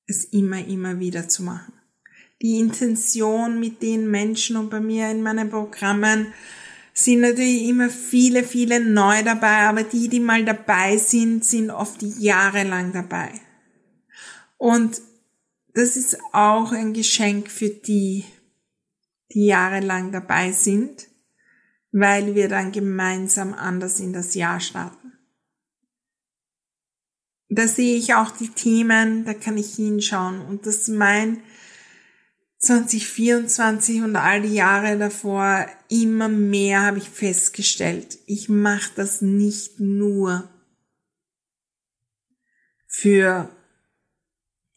Es 0.05 0.23
immer, 0.25 0.65
immer 0.65 0.99
wieder 0.99 1.27
zu 1.27 1.43
machen. 1.43 1.73
Die 2.41 2.59
Intention 2.59 3.59
mit 3.59 3.81
den 3.81 4.09
Menschen 4.09 4.57
und 4.57 4.69
bei 4.69 4.79
mir 4.79 5.09
in 5.09 5.23
meinen 5.23 5.49
Programmen 5.49 6.33
sind 6.93 7.21
natürlich 7.21 7.67
immer 7.67 7.89
viele, 7.89 8.43
viele 8.43 8.79
neu 8.79 9.23
dabei, 9.23 9.67
aber 9.67 9.83
die, 9.83 10.07
die 10.07 10.19
mal 10.19 10.45
dabei 10.45 10.97
sind, 10.97 11.43
sind 11.45 11.69
oft 11.69 12.01
jahrelang 12.01 12.91
dabei. 12.91 13.31
Und 14.57 15.01
das 15.73 15.95
ist 15.95 16.17
auch 16.33 16.71
ein 16.71 16.93
Geschenk 16.93 17.51
für 17.51 17.69
die, 17.69 18.25
die 19.31 19.45
jahrelang 19.45 20.11
dabei 20.11 20.51
sind, 20.51 21.07
weil 21.91 22.33
wir 22.33 22.49
dann 22.49 22.71
gemeinsam 22.71 23.53
anders 23.53 23.99
in 23.99 24.13
das 24.13 24.33
Jahr 24.33 24.59
starten. 24.59 25.06
Da 27.49 27.67
sehe 27.67 27.97
ich 27.97 28.13
auch 28.13 28.31
die 28.31 28.49
Themen, 28.49 29.23
da 29.25 29.33
kann 29.33 29.57
ich 29.57 29.75
hinschauen. 29.75 30.41
Und 30.41 30.65
das 30.65 30.87
mein 30.87 31.41
2024 32.59 34.01
und 34.01 34.15
all 34.15 34.41
die 34.41 34.55
Jahre 34.55 34.97
davor 34.97 35.65
immer 35.89 36.27
mehr 36.27 36.81
habe 36.81 36.97
ich 36.97 37.09
festgestellt. 37.09 38.17
Ich 38.25 38.49
mache 38.49 38.91
das 38.95 39.21
nicht 39.21 39.79
nur 39.79 40.49
für 42.87 43.49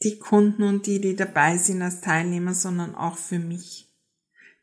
die 0.03 0.19
Kunden 0.19 0.63
und 0.63 0.87
die, 0.87 1.01
die 1.01 1.17
dabei 1.17 1.59
sind 1.59 1.83
als 1.83 2.01
Teilnehmer, 2.01 2.55
sondern 2.55 2.95
auch 2.95 3.17
für 3.17 3.39
mich 3.39 3.90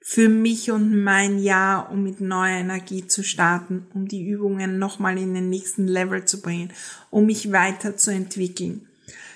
für 0.09 0.29
mich 0.29 0.71
und 0.71 1.03
mein 1.03 1.37
Jahr, 1.37 1.91
um 1.91 2.01
mit 2.01 2.21
neuer 2.21 2.59
Energie 2.59 3.07
zu 3.07 3.25
starten, 3.25 3.87
um 3.93 4.07
die 4.07 4.25
Übungen 4.25 4.79
nochmal 4.79 5.17
in 5.17 5.33
den 5.33 5.49
nächsten 5.49 5.85
Level 5.85 6.23
zu 6.23 6.41
bringen, 6.41 6.71
um 7.09 7.25
mich 7.25 7.51
weiterzuentwickeln. 7.51 8.87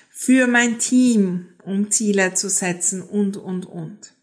Für 0.08 0.46
mein 0.46 0.78
Team, 0.78 1.48
um 1.62 1.90
Ziele 1.90 2.32
zu 2.32 2.48
setzen 2.48 3.02
und, 3.02 3.36
und, 3.36 3.66
und. 3.66 4.14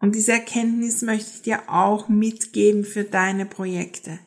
Und 0.00 0.14
diese 0.14 0.32
Erkenntnis 0.32 1.00
möchte 1.00 1.30
ich 1.36 1.40
dir 1.40 1.70
auch 1.70 2.10
mitgeben 2.10 2.84
für 2.84 3.04
deine 3.04 3.46
Projekte. 3.46 4.18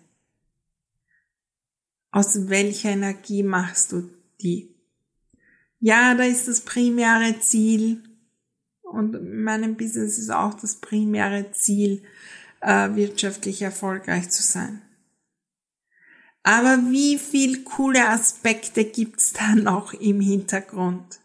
Aus 2.09 2.49
welcher 2.49 2.89
Energie 2.89 3.43
machst 3.43 3.91
du 3.91 4.09
die? 4.41 4.75
Ja, 5.79 6.15
da 6.15 6.23
ist 6.23 6.47
das 6.47 6.61
primäre 6.61 7.39
Ziel, 7.41 8.01
und 8.91 9.15
in 9.15 9.43
meinem 9.43 9.75
Business 9.75 10.17
ist 10.17 10.29
auch 10.29 10.53
das 10.53 10.75
primäre 10.75 11.51
Ziel, 11.51 12.03
äh, 12.61 12.93
wirtschaftlich 12.95 13.61
erfolgreich 13.61 14.29
zu 14.29 14.43
sein. 14.43 14.81
Aber 16.43 16.77
wie 16.89 17.17
viel 17.17 17.63
coole 17.63 18.07
Aspekte 18.07 18.85
gibt's 18.85 19.33
da 19.33 19.55
noch 19.55 19.93
im 19.93 20.21
Hintergrund, 20.21 21.19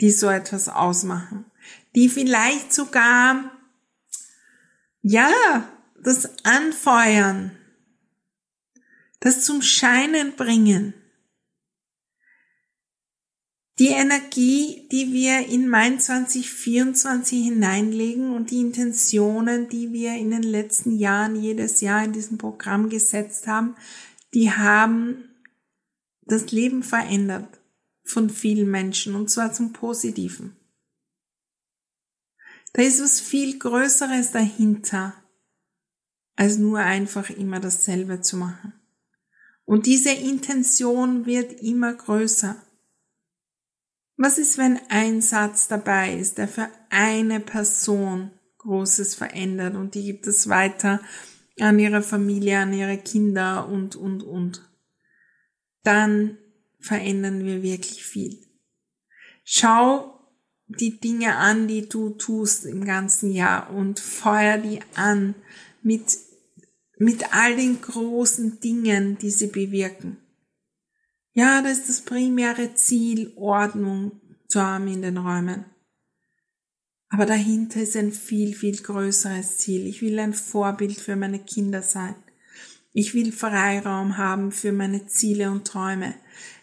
die 0.00 0.10
so 0.10 0.28
etwas 0.28 0.68
ausmachen? 0.68 1.44
Die 1.94 2.08
vielleicht 2.08 2.72
sogar, 2.72 3.52
ja, 5.02 5.30
das 6.02 6.44
Anfeuern, 6.44 7.56
das 9.20 9.44
zum 9.44 9.62
Scheinen 9.62 10.34
bringen, 10.34 10.94
Die 13.78 13.88
Energie, 13.88 14.86
die 14.92 15.12
wir 15.12 15.46
in 15.48 15.68
mein 15.68 15.98
2024 15.98 17.44
hineinlegen 17.44 18.34
und 18.34 18.50
die 18.50 18.60
Intentionen, 18.60 19.68
die 19.68 19.92
wir 19.92 20.14
in 20.14 20.30
den 20.30 20.42
letzten 20.42 20.98
Jahren 20.98 21.36
jedes 21.36 21.80
Jahr 21.80 22.04
in 22.04 22.12
diesem 22.12 22.36
Programm 22.36 22.90
gesetzt 22.90 23.46
haben, 23.46 23.74
die 24.34 24.50
haben 24.50 25.30
das 26.22 26.50
Leben 26.50 26.82
verändert 26.82 27.60
von 28.04 28.28
vielen 28.28 28.70
Menschen 28.70 29.14
und 29.14 29.30
zwar 29.30 29.52
zum 29.52 29.72
Positiven. 29.72 30.56
Da 32.74 32.82
ist 32.82 33.02
was 33.02 33.20
viel 33.20 33.58
Größeres 33.58 34.32
dahinter, 34.32 35.14
als 36.36 36.58
nur 36.58 36.78
einfach 36.78 37.30
immer 37.30 37.60
dasselbe 37.60 38.20
zu 38.20 38.36
machen. 38.36 38.72
Und 39.64 39.86
diese 39.86 40.10
Intention 40.10 41.26
wird 41.26 41.60
immer 41.62 41.92
größer. 41.92 42.56
Was 44.16 44.38
ist, 44.38 44.58
wenn 44.58 44.78
ein 44.88 45.20
Satz 45.20 45.68
dabei 45.68 46.14
ist, 46.14 46.38
der 46.38 46.48
für 46.48 46.68
eine 46.90 47.40
Person 47.40 48.30
Großes 48.58 49.16
verändert 49.16 49.74
und 49.74 49.94
die 49.94 50.04
gibt 50.04 50.26
es 50.28 50.48
weiter 50.48 51.00
an 51.58 51.78
ihre 51.78 52.02
Familie, 52.02 52.58
an 52.58 52.72
ihre 52.72 52.96
Kinder 52.96 53.68
und, 53.68 53.96
und, 53.96 54.22
und. 54.22 54.68
Dann 55.82 56.38
verändern 56.78 57.44
wir 57.44 57.62
wirklich 57.62 58.04
viel. 58.04 58.38
Schau 59.44 60.12
die 60.68 61.00
Dinge 61.00 61.36
an, 61.36 61.68
die 61.68 61.88
du 61.88 62.10
tust 62.10 62.64
im 62.64 62.84
ganzen 62.84 63.32
Jahr 63.32 63.70
und 63.70 63.98
feuer 63.98 64.58
die 64.58 64.80
an 64.94 65.34
mit, 65.82 66.16
mit 66.98 67.34
all 67.34 67.56
den 67.56 67.80
großen 67.80 68.60
Dingen, 68.60 69.18
die 69.18 69.30
sie 69.30 69.48
bewirken. 69.48 70.18
Ja, 71.34 71.62
das 71.62 71.78
ist 71.78 71.88
das 71.88 72.00
primäre 72.02 72.74
Ziel, 72.74 73.32
Ordnung 73.36 74.20
zu 74.48 74.60
haben 74.60 74.86
in 74.86 75.00
den 75.00 75.16
Räumen. 75.16 75.64
Aber 77.08 77.24
dahinter 77.24 77.80
ist 77.80 77.96
ein 77.96 78.12
viel, 78.12 78.54
viel 78.54 78.76
größeres 78.76 79.56
Ziel. 79.56 79.86
Ich 79.86 80.02
will 80.02 80.18
ein 80.18 80.34
Vorbild 80.34 80.98
für 80.98 81.16
meine 81.16 81.38
Kinder 81.38 81.82
sein. 81.82 82.14
Ich 82.92 83.14
will 83.14 83.32
Freiraum 83.32 84.18
haben 84.18 84.52
für 84.52 84.72
meine 84.72 85.06
Ziele 85.06 85.50
und 85.50 85.66
Träume. 85.66 86.14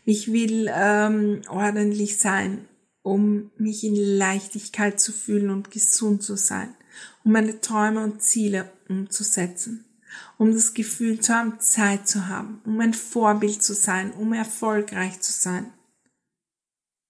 Ich 0.05 0.31
will 0.31 0.69
ähm, 0.71 1.41
ordentlich 1.49 2.19
sein, 2.19 2.67
um 3.01 3.49
mich 3.57 3.83
in 3.83 3.95
Leichtigkeit 3.95 4.99
zu 4.99 5.11
fühlen 5.11 5.49
und 5.49 5.71
gesund 5.71 6.21
zu 6.21 6.35
sein, 6.35 6.75
um 7.23 7.31
meine 7.31 7.59
Träume 7.59 8.03
und 8.03 8.21
Ziele 8.21 8.71
umzusetzen 8.87 9.88
um 10.37 10.53
das 10.53 10.73
Gefühl 10.73 11.19
zu 11.19 11.33
haben, 11.33 11.59
Zeit 11.59 12.07
zu 12.07 12.27
haben, 12.27 12.61
um 12.65 12.79
ein 12.79 12.93
Vorbild 12.93 13.61
zu 13.61 13.73
sein, 13.73 14.11
um 14.11 14.33
erfolgreich 14.33 15.19
zu 15.21 15.31
sein. 15.31 15.73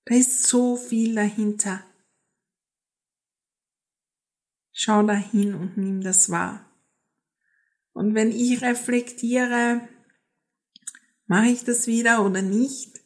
Da 0.06 0.16
ist 0.16 0.48
so 0.48 0.76
viel 0.76 1.16
dahinter. 1.16 1.84
Schau 4.72 5.04
dahin 5.04 5.54
und 5.54 5.78
nimm 5.78 6.02
das 6.02 6.30
wahr. 6.30 6.66
Und 7.94 8.16
wenn 8.16 8.32
ich 8.32 8.62
reflektiere, 8.62 9.88
mache 11.28 11.48
ich 11.48 11.64
das 11.64 11.86
wieder 11.86 12.26
oder 12.26 12.42
nicht? 12.42 13.00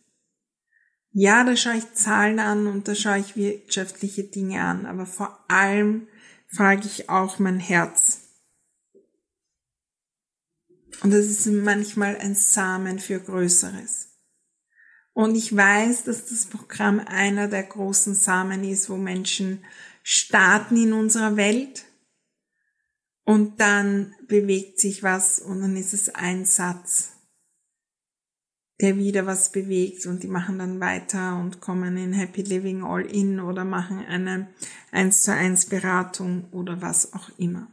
Ja, 1.11 1.43
da 1.43 1.55
schaue 1.55 1.77
ich 1.77 1.93
Zahlen 1.93 2.39
an 2.39 2.67
und 2.67 2.87
da 2.87 2.95
schaue 2.95 3.19
ich 3.19 3.35
wirtschaftliche 3.35 4.23
Dinge 4.23 4.61
an, 4.61 4.85
aber 4.85 5.05
vor 5.05 5.43
allem 5.47 6.07
frage 6.47 6.85
ich 6.85 7.09
auch 7.09 7.37
mein 7.37 7.59
Herz. 7.59 8.22
Und 11.03 11.11
das 11.11 11.25
ist 11.25 11.45
manchmal 11.47 12.17
ein 12.17 12.33
Samen 12.33 12.97
für 12.97 13.19
Größeres. 13.19 14.09
Und 15.11 15.35
ich 15.35 15.55
weiß, 15.55 16.05
dass 16.05 16.25
das 16.25 16.45
Programm 16.45 16.99
einer 16.99 17.47
der 17.47 17.63
großen 17.63 18.15
Samen 18.15 18.63
ist, 18.63 18.89
wo 18.89 18.95
Menschen 18.95 19.63
starten 20.01 20.75
in 20.77 20.93
unserer 20.93 21.35
Welt 21.35 21.85
und 23.25 23.59
dann 23.59 24.15
bewegt 24.27 24.79
sich 24.79 25.03
was 25.03 25.39
und 25.39 25.61
dann 25.61 25.75
ist 25.75 25.93
es 25.93 26.09
ein 26.09 26.45
Satz, 26.45 27.11
der 28.81 28.97
wieder 28.97 29.25
was 29.25 29.51
bewegt 29.51 30.05
und 30.07 30.23
die 30.23 30.27
machen 30.27 30.57
dann 30.57 30.79
weiter 30.79 31.37
und 31.37 31.61
kommen 31.61 31.95
in 31.95 32.13
Happy 32.13 32.41
Living 32.41 32.83
All 32.83 33.05
In 33.05 33.39
oder 33.39 33.65
machen 33.65 33.99
eine 33.99 34.49
1 34.91 35.23
zu 35.23 35.33
1 35.33 35.67
Beratung 35.67 36.49
oder 36.51 36.81
was 36.81 37.13
auch 37.13 37.29
immer. 37.37 37.72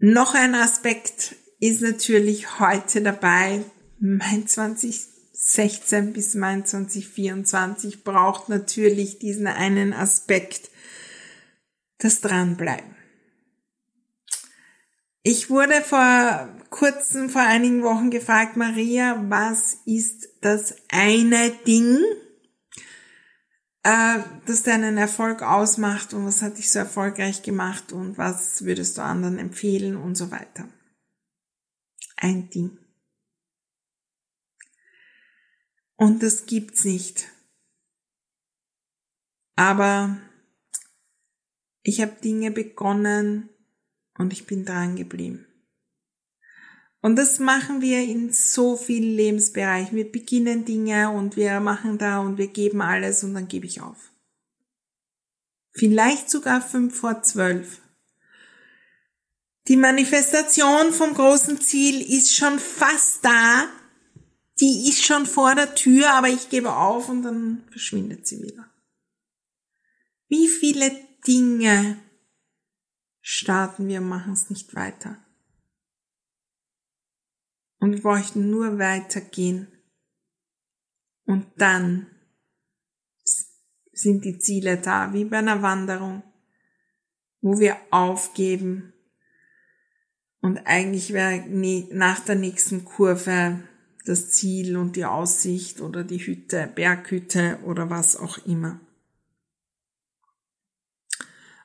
Noch 0.00 0.34
ein 0.34 0.54
Aspekt 0.54 1.34
ist 1.58 1.82
natürlich 1.82 2.60
heute 2.60 3.02
dabei. 3.02 3.64
Mein 3.98 4.46
2016 4.46 6.12
bis 6.12 6.34
mein 6.34 6.64
2024 6.64 8.04
braucht 8.04 8.48
natürlich 8.48 9.18
diesen 9.18 9.48
einen 9.48 9.92
Aspekt, 9.92 10.70
das 11.98 12.20
Dranbleiben. 12.20 12.94
Ich 15.24 15.50
wurde 15.50 15.82
vor 15.82 16.48
kurzem, 16.70 17.28
vor 17.28 17.42
einigen 17.42 17.82
Wochen 17.82 18.10
gefragt, 18.10 18.56
Maria, 18.56 19.20
was 19.28 19.78
ist 19.84 20.28
das 20.42 20.76
eine 20.90 21.50
Ding, 21.66 21.98
äh, 23.88 24.22
das 24.44 24.64
deinen 24.64 24.98
Erfolg 24.98 25.42
ausmacht 25.42 26.12
und 26.12 26.26
was 26.26 26.42
hat 26.42 26.58
dich 26.58 26.70
so 26.70 26.78
erfolgreich 26.78 27.42
gemacht 27.42 27.92
und 27.92 28.18
was 28.18 28.64
würdest 28.64 28.98
du 28.98 29.02
anderen 29.02 29.38
empfehlen 29.38 29.96
und 29.96 30.14
so 30.14 30.30
weiter. 30.30 30.68
Ein 32.16 32.50
Ding. 32.50 32.78
Und 35.96 36.22
das 36.22 36.44
gibt's 36.44 36.84
nicht. 36.84 37.28
Aber 39.56 40.18
ich 41.82 42.02
habe 42.02 42.12
Dinge 42.22 42.50
begonnen 42.50 43.48
und 44.18 44.34
ich 44.34 44.46
bin 44.46 44.66
dran 44.66 44.96
geblieben. 44.96 45.47
Und 47.08 47.16
das 47.16 47.38
machen 47.38 47.80
wir 47.80 48.02
in 48.02 48.34
so 48.34 48.76
vielen 48.76 49.16
Lebensbereichen. 49.16 49.96
Wir 49.96 50.12
beginnen 50.12 50.66
Dinge 50.66 51.08
und 51.08 51.38
wir 51.38 51.58
machen 51.58 51.96
da 51.96 52.18
und 52.18 52.36
wir 52.36 52.48
geben 52.48 52.82
alles 52.82 53.24
und 53.24 53.32
dann 53.32 53.48
gebe 53.48 53.64
ich 53.64 53.80
auf. 53.80 54.12
Vielleicht 55.72 56.28
sogar 56.28 56.60
fünf 56.60 56.98
vor 56.98 57.22
zwölf. 57.22 57.80
Die 59.68 59.78
Manifestation 59.78 60.92
vom 60.92 61.14
großen 61.14 61.58
Ziel 61.62 62.02
ist 62.14 62.36
schon 62.36 62.58
fast 62.58 63.24
da. 63.24 63.64
Die 64.60 64.90
ist 64.90 65.02
schon 65.02 65.24
vor 65.24 65.54
der 65.54 65.74
Tür, 65.74 66.10
aber 66.10 66.28
ich 66.28 66.50
gebe 66.50 66.76
auf 66.76 67.08
und 67.08 67.22
dann 67.22 67.64
verschwindet 67.70 68.26
sie 68.26 68.42
wieder. 68.42 68.70
Wie 70.28 70.46
viele 70.46 70.94
Dinge 71.26 71.98
starten 73.22 73.88
wir 73.88 74.02
und 74.02 74.10
machen 74.10 74.34
es 74.34 74.50
nicht 74.50 74.74
weiter? 74.74 75.16
Und 77.78 77.92
wir 77.92 78.02
bräuchten 78.02 78.50
nur 78.50 78.78
weitergehen. 78.78 79.68
Und 81.24 81.46
dann 81.56 82.06
sind 83.92 84.24
die 84.24 84.38
Ziele 84.38 84.78
da, 84.78 85.12
wie 85.12 85.24
bei 85.24 85.38
einer 85.38 85.62
Wanderung, 85.62 86.22
wo 87.40 87.58
wir 87.58 87.76
aufgeben 87.90 88.92
und 90.40 90.58
eigentlich 90.66 91.12
wäre 91.12 91.44
nach 91.90 92.20
der 92.20 92.36
nächsten 92.36 92.84
Kurve 92.84 93.60
das 94.04 94.30
Ziel 94.30 94.76
und 94.76 94.96
die 94.96 95.04
Aussicht 95.04 95.80
oder 95.80 96.04
die 96.04 96.24
Hütte, 96.24 96.70
Berghütte 96.74 97.58
oder 97.64 97.90
was 97.90 98.16
auch 98.16 98.38
immer. 98.46 98.80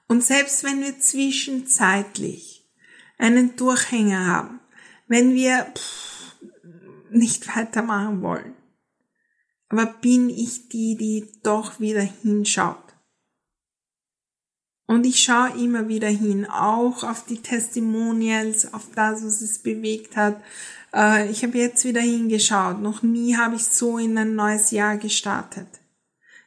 Und 0.08 0.24
selbst 0.24 0.64
wenn 0.64 0.82
wir 0.82 1.00
zwischenzeitlich 1.00 2.68
einen 3.18 3.56
Durchhänger 3.56 4.28
haben, 4.28 4.60
wenn 5.08 5.34
wir 5.34 5.68
pff, 5.76 6.36
nicht 7.12 7.56
weitermachen 7.56 8.22
wollen. 8.22 8.54
Aber 9.70 9.86
bin 9.86 10.30
ich 10.30 10.70
die, 10.70 10.96
die 10.96 11.32
doch 11.42 11.80
wieder 11.80 12.02
hinschaut? 12.02 12.78
Und 14.86 15.06
ich 15.06 15.22
schaue 15.22 15.58
immer 15.58 15.88
wieder 15.88 16.10
hin, 16.10 16.46
auch 16.46 17.04
auf 17.04 17.26
die 17.26 17.42
Testimonials, 17.42 18.74
auf 18.74 18.90
das, 18.94 19.24
was 19.24 19.42
es 19.42 19.60
bewegt 19.60 20.18
hat. 20.18 20.42
Äh, 20.94 21.32
ich 21.32 21.44
habe 21.44 21.58
jetzt 21.58 21.86
wieder 21.86 22.02
hingeschaut. 22.02 22.82
Noch 22.82 23.02
nie 23.02 23.36
habe 23.36 23.56
ich 23.56 23.64
so 23.64 23.98
in 23.98 24.18
ein 24.18 24.36
neues 24.36 24.72
Jahr 24.72 24.98
gestartet. 24.98 25.68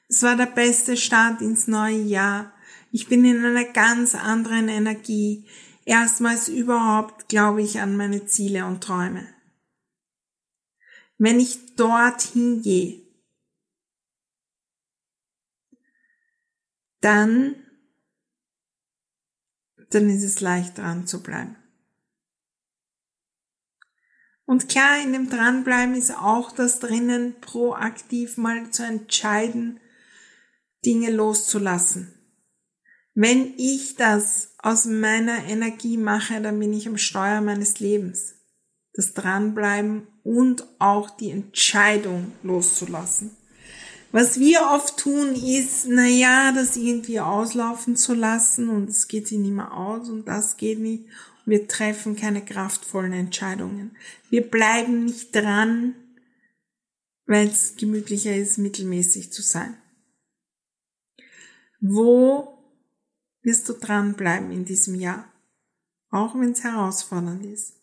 Es 0.09 0.22
war 0.22 0.37
der 0.37 0.47
beste 0.47 0.97
Start 0.97 1.41
ins 1.41 1.66
neue 1.66 2.03
Jahr. 2.03 2.53
Ich 2.93 3.09
bin 3.09 3.24
in 3.24 3.45
einer 3.45 3.64
ganz 3.64 4.14
anderen 4.14 4.68
Energie 4.68 5.47
erstmals 5.87 6.49
überhaupt 6.49 7.30
glaube 7.30 7.62
ich 7.62 7.80
an 7.80 7.97
meine 7.97 8.26
Ziele 8.26 8.66
und 8.66 8.82
Träume. 8.82 9.26
Wenn 11.16 11.41
ich 11.41 11.74
dorthin 11.76 12.61
gehe, 12.61 13.01
dann, 17.01 17.55
dann 19.91 20.11
ist 20.11 20.24
es 20.24 20.41
leicht 20.41 20.76
dran 20.76 21.07
zu 21.07 21.22
bleiben. 21.22 21.57
Und 24.45 24.68
klar, 24.68 25.03
in 25.03 25.12
dem 25.12 25.28
Dranbleiben 25.28 25.95
ist 25.95 26.12
auch 26.12 26.53
das 26.53 26.78
drinnen, 26.78 27.41
proaktiv 27.41 28.37
mal 28.37 28.70
zu 28.70 28.84
entscheiden, 28.84 29.80
Dinge 30.84 31.11
loszulassen. 31.11 32.12
Wenn 33.14 33.55
ich 33.57 33.97
das 33.97 34.55
aus 34.67 34.85
meiner 34.85 35.45
Energie 35.45 35.97
mache, 35.97 36.41
dann 36.41 36.59
bin 36.59 36.73
ich 36.73 36.89
am 36.89 36.99
Steuer 36.99 37.41
meines 37.41 37.79
Lebens. 37.79 38.35
Das 38.95 39.14
Dranbleiben 39.14 40.09
und 40.25 40.67
auch 40.81 41.09
die 41.09 41.31
Entscheidung 41.31 42.33
loszulassen. 42.43 43.31
Was 44.11 44.41
wir 44.41 44.62
oft 44.62 44.97
tun, 44.97 45.37
ist, 45.37 45.87
na 45.89 46.09
ja, 46.09 46.51
das 46.51 46.77
irgendwie 46.77 47.21
auslaufen 47.21 47.95
zu 47.95 48.12
lassen 48.12 48.69
und 48.69 48.89
es 48.89 49.07
geht 49.07 49.29
sich 49.29 49.39
nicht 49.39 49.53
mehr 49.53 49.73
aus 49.73 50.09
und 50.09 50.27
das 50.27 50.57
geht 50.57 50.81
nicht. 50.81 51.05
Wir 51.45 51.69
treffen 51.69 52.17
keine 52.17 52.45
kraftvollen 52.45 53.12
Entscheidungen. 53.12 53.97
Wir 54.31 54.51
bleiben 54.51 55.05
nicht 55.05 55.33
dran, 55.33 55.95
weil 57.27 57.47
es 57.47 57.77
gemütlicher 57.77 58.35
ist, 58.35 58.59
mittelmäßig 58.59 59.31
zu 59.31 59.43
sein. 59.43 59.77
Wo 61.81 62.55
wirst 63.47 63.68
du 63.68 63.74
dranbleiben 63.74 64.51
in 64.51 64.64
diesem 64.64 64.97
Jahr? 64.97 65.32
Auch 66.11 66.34
wenn 66.34 66.51
es 66.51 66.64
herausfordernd 66.64 67.47
ist. 67.47 67.74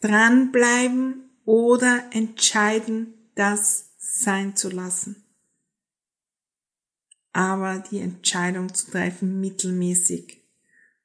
Dranbleiben 0.00 1.30
oder 1.44 2.10
entscheiden, 2.10 3.14
das 3.36 3.94
sein 3.98 4.56
zu 4.56 4.68
lassen. 4.68 5.24
Aber 7.32 7.78
die 7.78 8.00
Entscheidung 8.00 8.74
zu 8.74 8.90
treffen, 8.90 9.40
mittelmäßig 9.40 10.42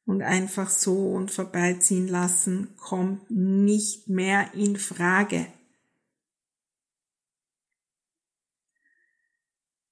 und 0.05 0.23
einfach 0.23 0.71
so 0.71 1.13
und 1.13 1.29
vorbeiziehen 1.29 2.07
lassen, 2.07 2.75
kommt 2.77 3.29
nicht 3.29 4.09
mehr 4.09 4.51
in 4.55 4.77
Frage. 4.77 5.45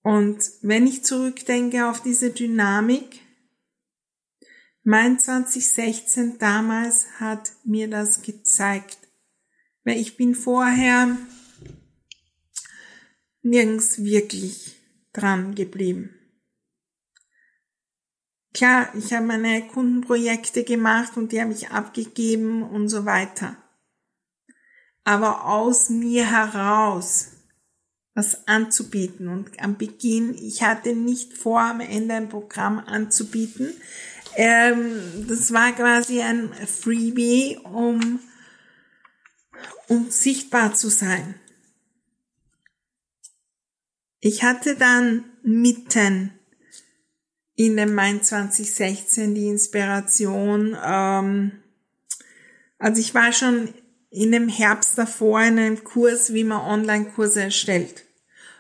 Und 0.04 0.40
wenn 0.62 0.88
ich 0.88 1.04
zurückdenke 1.04 1.88
auf 1.88 2.02
diese 2.02 2.32
Dynamik, 2.32 3.20
mein 4.84 5.20
2016 5.20 6.40
damals 6.40 7.20
hat 7.20 7.52
mir 7.64 7.88
das 7.88 8.24
gezeigt. 8.24 8.98
Weil 9.84 10.00
ich 10.00 10.18
bin 10.18 10.36
vorher 10.36 11.18
nirgends 13.44 14.04
wirklich 14.04 14.76
dran 15.14 15.56
geblieben. 15.56 16.16
Klar, 18.54 18.94
ich 18.96 19.14
habe 19.14 19.26
meine 19.26 19.68
Kundenprojekte 19.68 20.64
gemacht 20.64 21.16
und 21.16 21.32
die 21.32 21.42
habe 21.42 21.54
ich 21.54 21.70
abgegeben 21.70 22.64
und 22.64 22.90
so 22.90 23.06
weiter. 23.06 23.56
Aber 25.04 25.46
aus 25.46 25.90
mir 25.90 26.30
heraus 26.30 27.41
was 28.14 28.48
anzubieten. 28.48 29.28
Und 29.28 29.60
am 29.62 29.78
Beginn, 29.78 30.36
ich 30.36 30.64
hatte 30.64 30.96
nicht 30.96 31.34
vor, 31.34 31.62
am 31.62 31.80
Ende 31.80 32.16
ein 32.16 32.30
Programm 32.30 32.80
anzubieten. 32.80 33.74
Ähm, 34.36 35.26
das 35.28 35.52
war 35.54 35.72
quasi 35.74 36.22
ein 36.22 36.54
Freebie, 36.54 37.60
um, 37.64 38.20
um 39.88 40.10
sichtbar 40.10 40.74
zu 40.74 40.90
sein. 40.90 41.36
Ich 44.20 44.44
hatte 44.44 44.76
dann 44.76 45.26
mitten 45.44 46.32
in 47.56 47.76
dem 47.76 47.94
Mai 47.94 48.18
2016 48.18 49.36
die 49.36 49.48
Inspiration, 49.48 50.78
ähm, 50.84 51.52
also 52.78 53.00
ich 53.00 53.14
war 53.14 53.32
schon 53.34 53.74
in 54.12 54.32
dem 54.32 54.50
Herbst 54.50 54.98
davor 54.98 55.42
in 55.42 55.58
einem 55.58 55.84
Kurs, 55.84 56.34
wie 56.34 56.44
man 56.44 56.62
Online-Kurse 56.62 57.44
erstellt. 57.44 58.06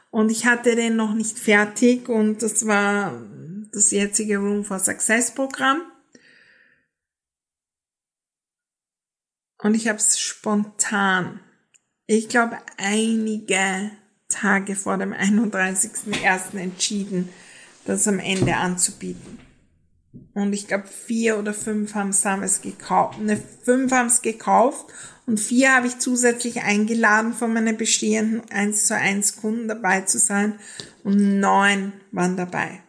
Und 0.09 0.31
ich 0.31 0.45
hatte 0.45 0.75
den 0.75 0.95
noch 0.95 1.13
nicht 1.13 1.37
fertig 1.37 2.09
und 2.09 2.41
das 2.41 2.65
war 2.65 3.21
das 3.71 3.91
jetzige 3.91 4.37
Room 4.37 4.63
for 4.63 4.79
Success 4.79 5.33
Programm. 5.33 5.81
Und 9.57 9.75
ich 9.75 9.87
habe 9.87 9.99
es 9.99 10.19
spontan, 10.19 11.39
ich 12.07 12.27
glaube 12.29 12.57
einige 12.77 13.91
Tage 14.27 14.75
vor 14.75 14.97
dem 14.97 15.13
31.01. 15.13 16.57
entschieden, 16.57 17.29
das 17.85 18.07
am 18.07 18.19
Ende 18.19 18.55
anzubieten. 18.55 19.50
Und 20.33 20.53
ich 20.53 20.67
glaube, 20.67 20.87
vier 20.87 21.37
oder 21.37 21.53
fünf 21.53 21.93
haben 21.93 22.09
es 22.09 22.61
gekauft. 22.61 23.19
Ne, 23.19 23.41
fünf 23.63 23.91
haben 23.91 24.07
es 24.07 24.21
gekauft 24.21 24.85
und 25.25 25.39
vier 25.39 25.75
habe 25.75 25.87
ich 25.87 25.99
zusätzlich 25.99 26.61
eingeladen, 26.61 27.33
von 27.33 27.53
meinen 27.53 27.77
bestehenden 27.77 28.49
1 28.49 28.85
zu 28.85 28.95
1 28.95 29.37
Kunden 29.37 29.67
dabei 29.67 30.01
zu 30.01 30.19
sein. 30.19 30.59
Und 31.03 31.39
neun 31.39 31.93
waren 32.11 32.37
dabei. 32.37 32.81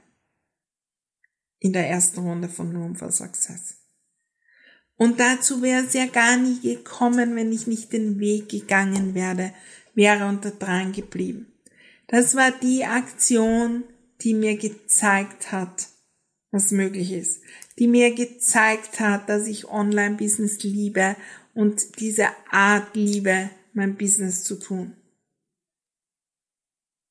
In 1.58 1.72
der 1.72 1.88
ersten 1.88 2.20
Runde 2.20 2.48
von 2.48 2.74
Room 2.74 2.96
for 2.96 3.10
Success. 3.10 3.76
Und 4.96 5.18
dazu 5.18 5.62
wäre 5.62 5.84
es 5.84 5.94
ja 5.94 6.06
gar 6.06 6.36
nie 6.36 6.60
gekommen, 6.60 7.34
wenn 7.34 7.50
ich 7.50 7.66
nicht 7.66 7.92
den 7.92 8.20
Weg 8.20 8.48
gegangen 8.48 9.14
wäre, 9.14 9.52
wäre 9.94 10.26
unter 10.26 10.50
dran 10.50 10.92
geblieben. 10.92 11.52
Das 12.06 12.34
war 12.36 12.50
die 12.50 12.84
Aktion, 12.84 13.84
die 14.20 14.34
mir 14.34 14.56
gezeigt 14.56 15.50
hat, 15.50 15.88
was 16.52 16.70
möglich 16.70 17.12
ist, 17.12 17.42
die 17.78 17.88
mir 17.88 18.14
gezeigt 18.14 19.00
hat, 19.00 19.28
dass 19.28 19.48
ich 19.48 19.68
Online-Business 19.68 20.62
liebe 20.62 21.16
und 21.54 21.98
diese 21.98 22.28
Art 22.50 22.94
liebe, 22.94 23.50
mein 23.72 23.96
Business 23.96 24.44
zu 24.44 24.56
tun. 24.56 24.94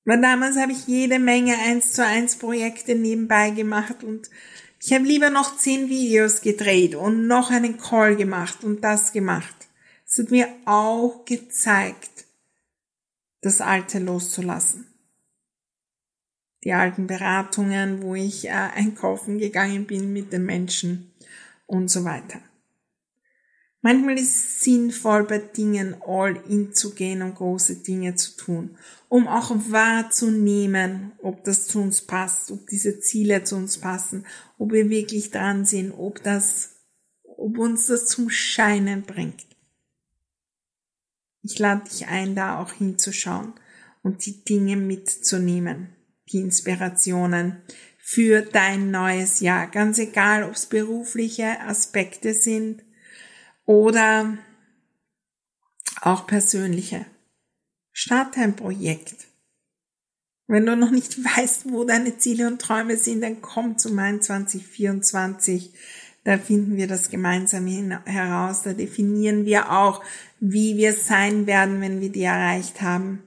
Weil 0.06 0.22
damals 0.22 0.58
habe 0.58 0.72
ich 0.72 0.88
jede 0.88 1.20
Menge 1.20 1.58
eins 1.58 1.94
zu 1.94 2.06
eins 2.06 2.38
Projekte 2.38 2.96
nebenbei 2.96 3.50
gemacht 3.50 4.04
und 4.04 4.30
ich 4.80 4.94
habe 4.94 5.06
lieber 5.06 5.30
noch 5.30 5.58
zehn 5.58 5.89
Videos 5.89 6.42
gedreht 6.42 6.96
und 6.96 7.28
noch 7.28 7.52
einen 7.52 7.78
Call 7.78 8.16
gemacht 8.16 8.64
und 8.64 8.84
das 8.84 9.12
gemacht. 9.12 9.56
Es 10.08 10.18
hat 10.18 10.32
mir 10.32 10.48
auch 10.66 11.26
gezeigt, 11.26 12.26
das 13.42 13.62
Alte 13.62 14.00
loszulassen 14.00 14.91
die 16.64 16.74
alten 16.74 17.07
Beratungen, 17.07 18.01
wo 18.01 18.16
ich 18.16 18.47
äh, 18.47 18.51
einkaufen 18.51 19.39
gegangen 19.39 19.88
bin 19.88 20.14
mit 20.14 20.32
den 20.32 20.45
Menschen 20.45 21.12
und 21.66 21.89
so 21.89 22.03
weiter. 22.03 22.39
Manchmal 23.84 24.16
ist 24.20 24.36
es 24.36 24.62
sinnvoll, 24.62 25.24
bei 25.24 25.39
Dingen 25.39 25.95
all 26.05 26.38
in 26.47 26.72
zu 26.72 26.93
gehen 26.93 27.24
und 27.24 27.34
große 27.34 27.78
Dinge 27.78 28.14
zu 28.14 28.36
tun, 28.38 28.78
um 29.09 29.28
auch 29.28 29.49
wahrzunehmen, 29.49 31.14
ob 31.24 31.43
das 31.45 31.66
zu 31.66 31.82
uns 31.82 32.03
passt, 32.03 32.51
ob 32.51 32.68
diese 32.68 32.99
Ziele 32.99 33.43
zu 33.43 33.55
uns 33.55 33.80
passen, 33.80 34.28
ob 34.59 34.72
wir 34.72 34.91
wirklich 34.91 35.32
dran 35.32 35.66
sind, 35.66 35.93
ob 35.93 36.22
das, 36.22 36.76
ob 37.24 37.57
uns 37.57 37.88
das 37.88 38.05
zum 38.05 38.30
Scheinen 38.30 39.01
bringt. 39.01 39.47
Ich 41.41 41.57
lade 41.57 41.89
dich 41.89 42.05
ein, 42.05 42.36
da 42.36 42.59
auch 42.59 42.74
hinzuschauen 42.74 43.53
und 44.03 44.24
die 44.28 44.45
Dinge 44.45 44.76
mitzunehmen 44.76 45.89
die 46.32 46.39
Inspirationen 46.39 47.61
für 47.97 48.41
dein 48.41 48.91
neues 48.91 49.39
Jahr. 49.39 49.67
Ganz 49.67 49.97
egal, 49.97 50.43
ob 50.43 50.53
es 50.53 50.65
berufliche 50.65 51.61
Aspekte 51.61 52.34
sind 52.34 52.84
oder 53.65 54.38
auch 56.01 56.27
persönliche. 56.27 57.05
Starte 57.93 58.41
ein 58.41 58.55
Projekt. 58.55 59.27
Wenn 60.47 60.65
du 60.65 60.75
noch 60.75 60.91
nicht 60.91 61.23
weißt, 61.38 61.71
wo 61.71 61.84
deine 61.84 62.17
Ziele 62.17 62.47
und 62.47 62.61
Träume 62.61 62.97
sind, 62.97 63.21
dann 63.21 63.41
komm 63.41 63.77
zu 63.77 63.93
Mein 63.93 64.21
2024. 64.21 65.71
Da 66.23 66.38
finden 66.38 66.75
wir 66.77 66.88
das 66.88 67.09
gemeinsam 67.09 67.67
heraus. 68.05 68.63
Da 68.63 68.73
definieren 68.73 69.45
wir 69.45 69.71
auch, 69.71 70.03
wie 70.39 70.75
wir 70.75 70.93
sein 70.93 71.47
werden, 71.47 71.82
wenn 71.82 72.01
wir 72.01 72.09
die 72.09 72.23
erreicht 72.23 72.82
haben 72.82 73.23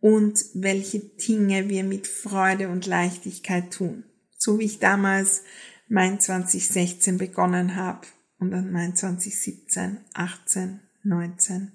und 0.00 0.44
welche 0.54 1.00
Dinge 1.00 1.68
wir 1.68 1.84
mit 1.84 2.06
Freude 2.06 2.68
und 2.68 2.86
Leichtigkeit 2.86 3.72
tun. 3.72 4.04
So 4.36 4.58
wie 4.58 4.64
ich 4.64 4.78
damals 4.78 5.42
mein 5.88 6.20
2016 6.20 7.18
begonnen 7.18 7.76
habe 7.76 8.06
und 8.38 8.50
dann 8.50 8.72
mein 8.72 8.94
2017, 8.94 9.98
18, 10.14 10.80
19, 11.02 11.72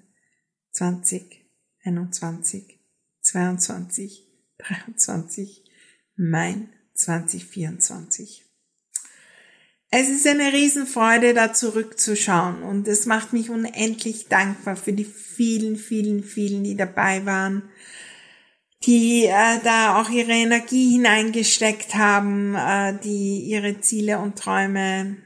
20, 0.72 1.44
21, 1.84 2.78
22, 3.20 4.26
23, 4.58 5.64
mein 6.16 6.68
2024. 6.94 8.44
Es 9.94 10.08
ist 10.08 10.26
eine 10.26 10.54
Riesenfreude, 10.54 11.34
da 11.34 11.52
zurückzuschauen 11.52 12.62
und 12.62 12.88
es 12.88 13.04
macht 13.04 13.34
mich 13.34 13.50
unendlich 13.50 14.28
dankbar 14.28 14.76
für 14.76 14.94
die 14.94 15.04
vielen, 15.04 15.76
vielen, 15.76 16.24
vielen, 16.24 16.64
die 16.64 16.76
dabei 16.76 17.26
waren, 17.26 17.68
die 18.84 19.26
äh, 19.26 19.60
da 19.62 20.00
auch 20.00 20.10
ihre 20.10 20.32
Energie 20.32 20.90
hineingesteckt 20.92 21.94
haben, 21.94 22.54
äh, 22.54 22.94
die 23.02 23.40
ihre 23.40 23.80
Ziele 23.80 24.18
und 24.18 24.36
Träume 24.36 25.16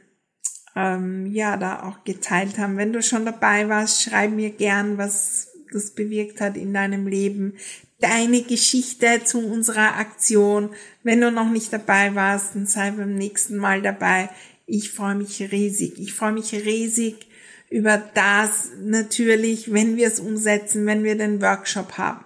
ähm, 0.74 1.26
ja 1.32 1.56
da 1.56 1.82
auch 1.84 2.04
geteilt 2.04 2.58
haben. 2.58 2.76
Wenn 2.76 2.92
du 2.92 3.02
schon 3.02 3.24
dabei 3.24 3.68
warst, 3.68 4.02
schreib 4.02 4.32
mir 4.32 4.50
gern, 4.50 4.98
was 4.98 5.48
das 5.72 5.92
bewirkt 5.92 6.40
hat 6.40 6.56
in 6.56 6.74
deinem 6.74 7.06
Leben. 7.06 7.54
Deine 7.98 8.42
Geschichte 8.42 9.22
zu 9.24 9.38
unserer 9.38 9.96
Aktion. 9.96 10.70
Wenn 11.02 11.22
du 11.22 11.32
noch 11.32 11.48
nicht 11.48 11.72
dabei 11.72 12.14
warst, 12.14 12.54
dann 12.54 12.66
sei 12.66 12.90
beim 12.90 13.14
nächsten 13.14 13.56
Mal 13.56 13.80
dabei. 13.80 14.28
Ich 14.66 14.92
freue 14.92 15.14
mich 15.14 15.40
riesig. 15.50 15.98
Ich 15.98 16.12
freue 16.12 16.32
mich 16.32 16.52
riesig 16.52 17.26
über 17.70 17.96
das 18.14 18.70
natürlich, 18.80 19.72
wenn 19.72 19.96
wir 19.96 20.08
es 20.08 20.20
umsetzen, 20.20 20.86
wenn 20.86 21.04
wir 21.04 21.16
den 21.16 21.40
Workshop 21.40 21.96
haben. 21.98 22.25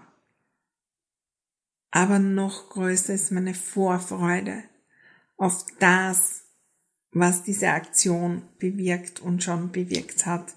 Aber 1.91 2.19
noch 2.19 2.71
größer 2.71 3.15
ist 3.15 3.33
meine 3.33 3.55
Vorfreude 3.55 4.63
auf 5.37 5.65
das, 5.79 6.45
was 7.13 7.43
diese 7.43 7.71
Aktion 7.71 8.43
bewirkt 8.59 9.21
und 9.21 9.43
schon 9.43 9.73
bewirkt 9.73 10.27
hat. 10.27 10.55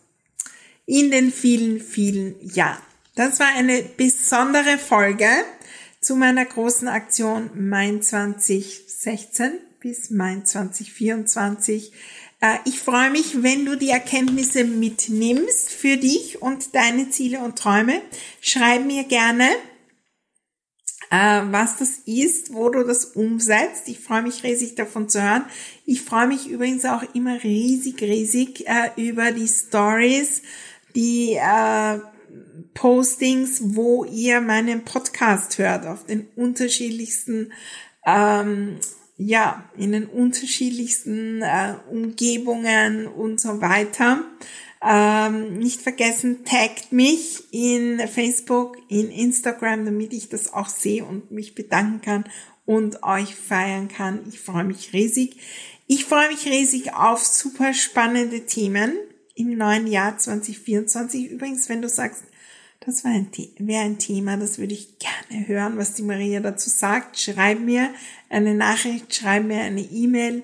In 0.85 1.11
den 1.11 1.31
vielen, 1.31 1.79
vielen 1.79 2.35
Jahren. 2.41 2.83
Das 3.15 3.39
war 3.39 3.47
eine 3.55 3.81
besondere 3.81 4.77
Folge 4.77 5.29
zu 6.01 6.15
meiner 6.15 6.45
großen 6.45 6.87
Aktion 6.87 7.49
Mein 7.55 8.01
2016 8.01 9.53
bis 9.79 10.09
Mein 10.09 10.45
2024. 10.45 11.93
Äh, 12.41 12.57
ich 12.65 12.79
freue 12.79 13.09
mich, 13.09 13.41
wenn 13.41 13.65
du 13.65 13.77
die 13.77 13.89
Erkenntnisse 13.89 14.65
mitnimmst 14.65 15.71
für 15.71 15.97
dich 15.97 16.41
und 16.41 16.75
deine 16.75 17.09
Ziele 17.09 17.39
und 17.39 17.57
Träume. 17.57 18.01
Schreib 18.41 18.85
mir 18.85 19.05
gerne 19.05 19.47
was 21.15 21.77
das 21.77 21.99
ist, 22.05 22.53
wo 22.53 22.69
du 22.69 22.83
das 22.83 23.05
umsetzt. 23.05 23.87
Ich 23.87 23.99
freue 23.99 24.23
mich 24.23 24.43
riesig 24.43 24.75
davon 24.75 25.09
zu 25.09 25.21
hören. 25.21 25.45
Ich 25.85 26.01
freue 26.01 26.27
mich 26.27 26.47
übrigens 26.49 26.85
auch 26.85 27.03
immer 27.13 27.43
riesig, 27.43 28.01
riesig 28.01 28.65
äh, 28.67 28.89
über 28.95 29.31
die 29.31 29.47
Stories, 29.47 30.41
die 30.95 31.33
äh, 31.33 31.99
Postings, 32.73 33.75
wo 33.75 34.05
ihr 34.05 34.41
meinen 34.41 34.85
Podcast 34.85 35.59
hört, 35.59 35.85
auf 35.85 36.05
den 36.05 36.27
unterschiedlichsten, 36.35 37.53
ähm, 38.05 38.79
ja, 39.17 39.63
in 39.77 39.91
den 39.91 40.07
unterschiedlichsten 40.07 41.43
äh, 41.43 41.75
Umgebungen 41.91 43.05
und 43.05 43.39
so 43.39 43.61
weiter. 43.61 44.23
Ähm, 44.85 45.59
nicht 45.59 45.81
vergessen, 45.81 46.43
taggt 46.43 46.91
mich 46.91 47.43
in 47.51 48.05
Facebook, 48.07 48.77
in 48.89 49.09
Instagram, 49.11 49.85
damit 49.85 50.11
ich 50.11 50.27
das 50.27 50.51
auch 50.51 50.67
sehe 50.67 51.05
und 51.05 51.31
mich 51.31 51.55
bedanken 51.55 52.01
kann 52.01 52.25
und 52.65 53.01
euch 53.03 53.33
feiern 53.33 53.87
kann. 53.87 54.25
Ich 54.27 54.41
freue 54.41 54.65
mich 54.65 54.91
riesig. 54.91 55.37
Ich 55.87 56.03
freue 56.03 56.27
mich 56.27 56.45
riesig 56.45 56.93
auf 56.93 57.23
super 57.23 57.73
spannende 57.73 58.45
Themen 58.45 58.93
im 59.35 59.57
neuen 59.57 59.87
Jahr 59.87 60.17
2024. 60.17 61.31
Übrigens, 61.31 61.69
wenn 61.69 61.81
du 61.81 61.87
sagst, 61.87 62.23
das 62.81 63.05
wäre 63.05 63.15
ein, 63.15 63.29
wär 63.59 63.81
ein 63.81 63.99
Thema, 63.99 64.35
das 64.35 64.57
würde 64.57 64.73
ich 64.73 64.97
gerne 64.99 65.47
hören, 65.47 65.77
was 65.77 65.93
die 65.93 66.03
Maria 66.03 66.41
dazu 66.41 66.69
sagt. 66.69 67.17
Schreib 67.17 67.61
mir 67.61 67.89
eine 68.29 68.53
Nachricht, 68.53 69.15
schreib 69.15 69.45
mir 69.45 69.61
eine 69.61 69.81
E-Mail. 69.81 70.43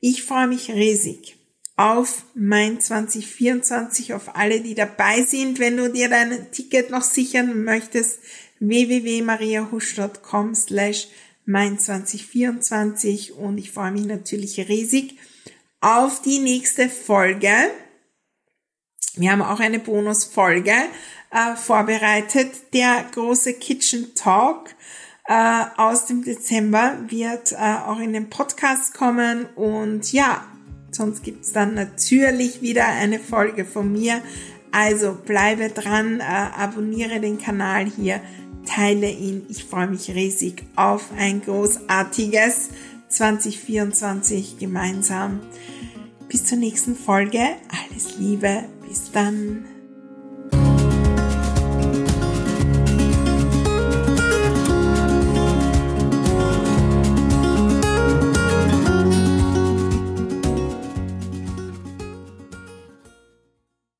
Ich 0.00 0.24
freue 0.24 0.48
mich 0.48 0.70
riesig 0.72 1.36
auf 1.80 2.24
mein 2.34 2.78
2024, 2.78 4.12
auf 4.12 4.36
alle, 4.36 4.60
die 4.60 4.74
dabei 4.74 5.22
sind. 5.22 5.58
Wenn 5.58 5.78
du 5.78 5.90
dir 5.90 6.10
dein 6.10 6.52
Ticket 6.52 6.90
noch 6.90 7.00
sichern 7.00 7.64
möchtest, 7.64 8.18
www.mariahusch.com 8.58 10.54
slash 10.54 11.08
mein 11.46 11.78
2024 11.78 13.32
und 13.32 13.56
ich 13.56 13.72
freue 13.72 13.92
mich 13.92 14.04
natürlich 14.04 14.58
riesig 14.68 15.16
auf 15.80 16.20
die 16.20 16.40
nächste 16.40 16.90
Folge. 16.90 17.50
Wir 19.14 19.32
haben 19.32 19.40
auch 19.40 19.60
eine 19.60 19.78
Bonusfolge 19.78 20.74
äh, 21.30 21.56
vorbereitet. 21.56 22.74
Der 22.74 23.06
große 23.10 23.54
Kitchen 23.54 24.14
Talk 24.14 24.68
äh, 25.26 25.64
aus 25.78 26.04
dem 26.04 26.24
Dezember 26.24 26.98
wird 27.08 27.52
äh, 27.52 27.56
auch 27.56 28.00
in 28.00 28.12
den 28.12 28.28
Podcast 28.28 28.92
kommen 28.92 29.46
und 29.54 30.12
ja, 30.12 30.44
Sonst 30.90 31.22
gibt's 31.22 31.52
dann 31.52 31.74
natürlich 31.74 32.62
wieder 32.62 32.86
eine 32.86 33.18
Folge 33.18 33.64
von 33.64 33.92
mir. 33.92 34.20
Also 34.72 35.14
bleibe 35.14 35.68
dran, 35.68 36.20
äh, 36.20 36.22
abonniere 36.22 37.20
den 37.20 37.38
Kanal 37.38 37.86
hier, 37.86 38.20
teile 38.66 39.10
ihn. 39.10 39.46
Ich 39.48 39.64
freue 39.64 39.88
mich 39.88 40.10
riesig 40.10 40.64
auf 40.76 41.08
ein 41.16 41.42
großartiges 41.42 42.70
2024 43.08 44.58
gemeinsam. 44.58 45.40
Bis 46.28 46.44
zur 46.44 46.58
nächsten 46.58 46.94
Folge. 46.94 47.40
Alles 47.68 48.18
Liebe. 48.18 48.64
Bis 48.86 49.10
dann. 49.10 49.64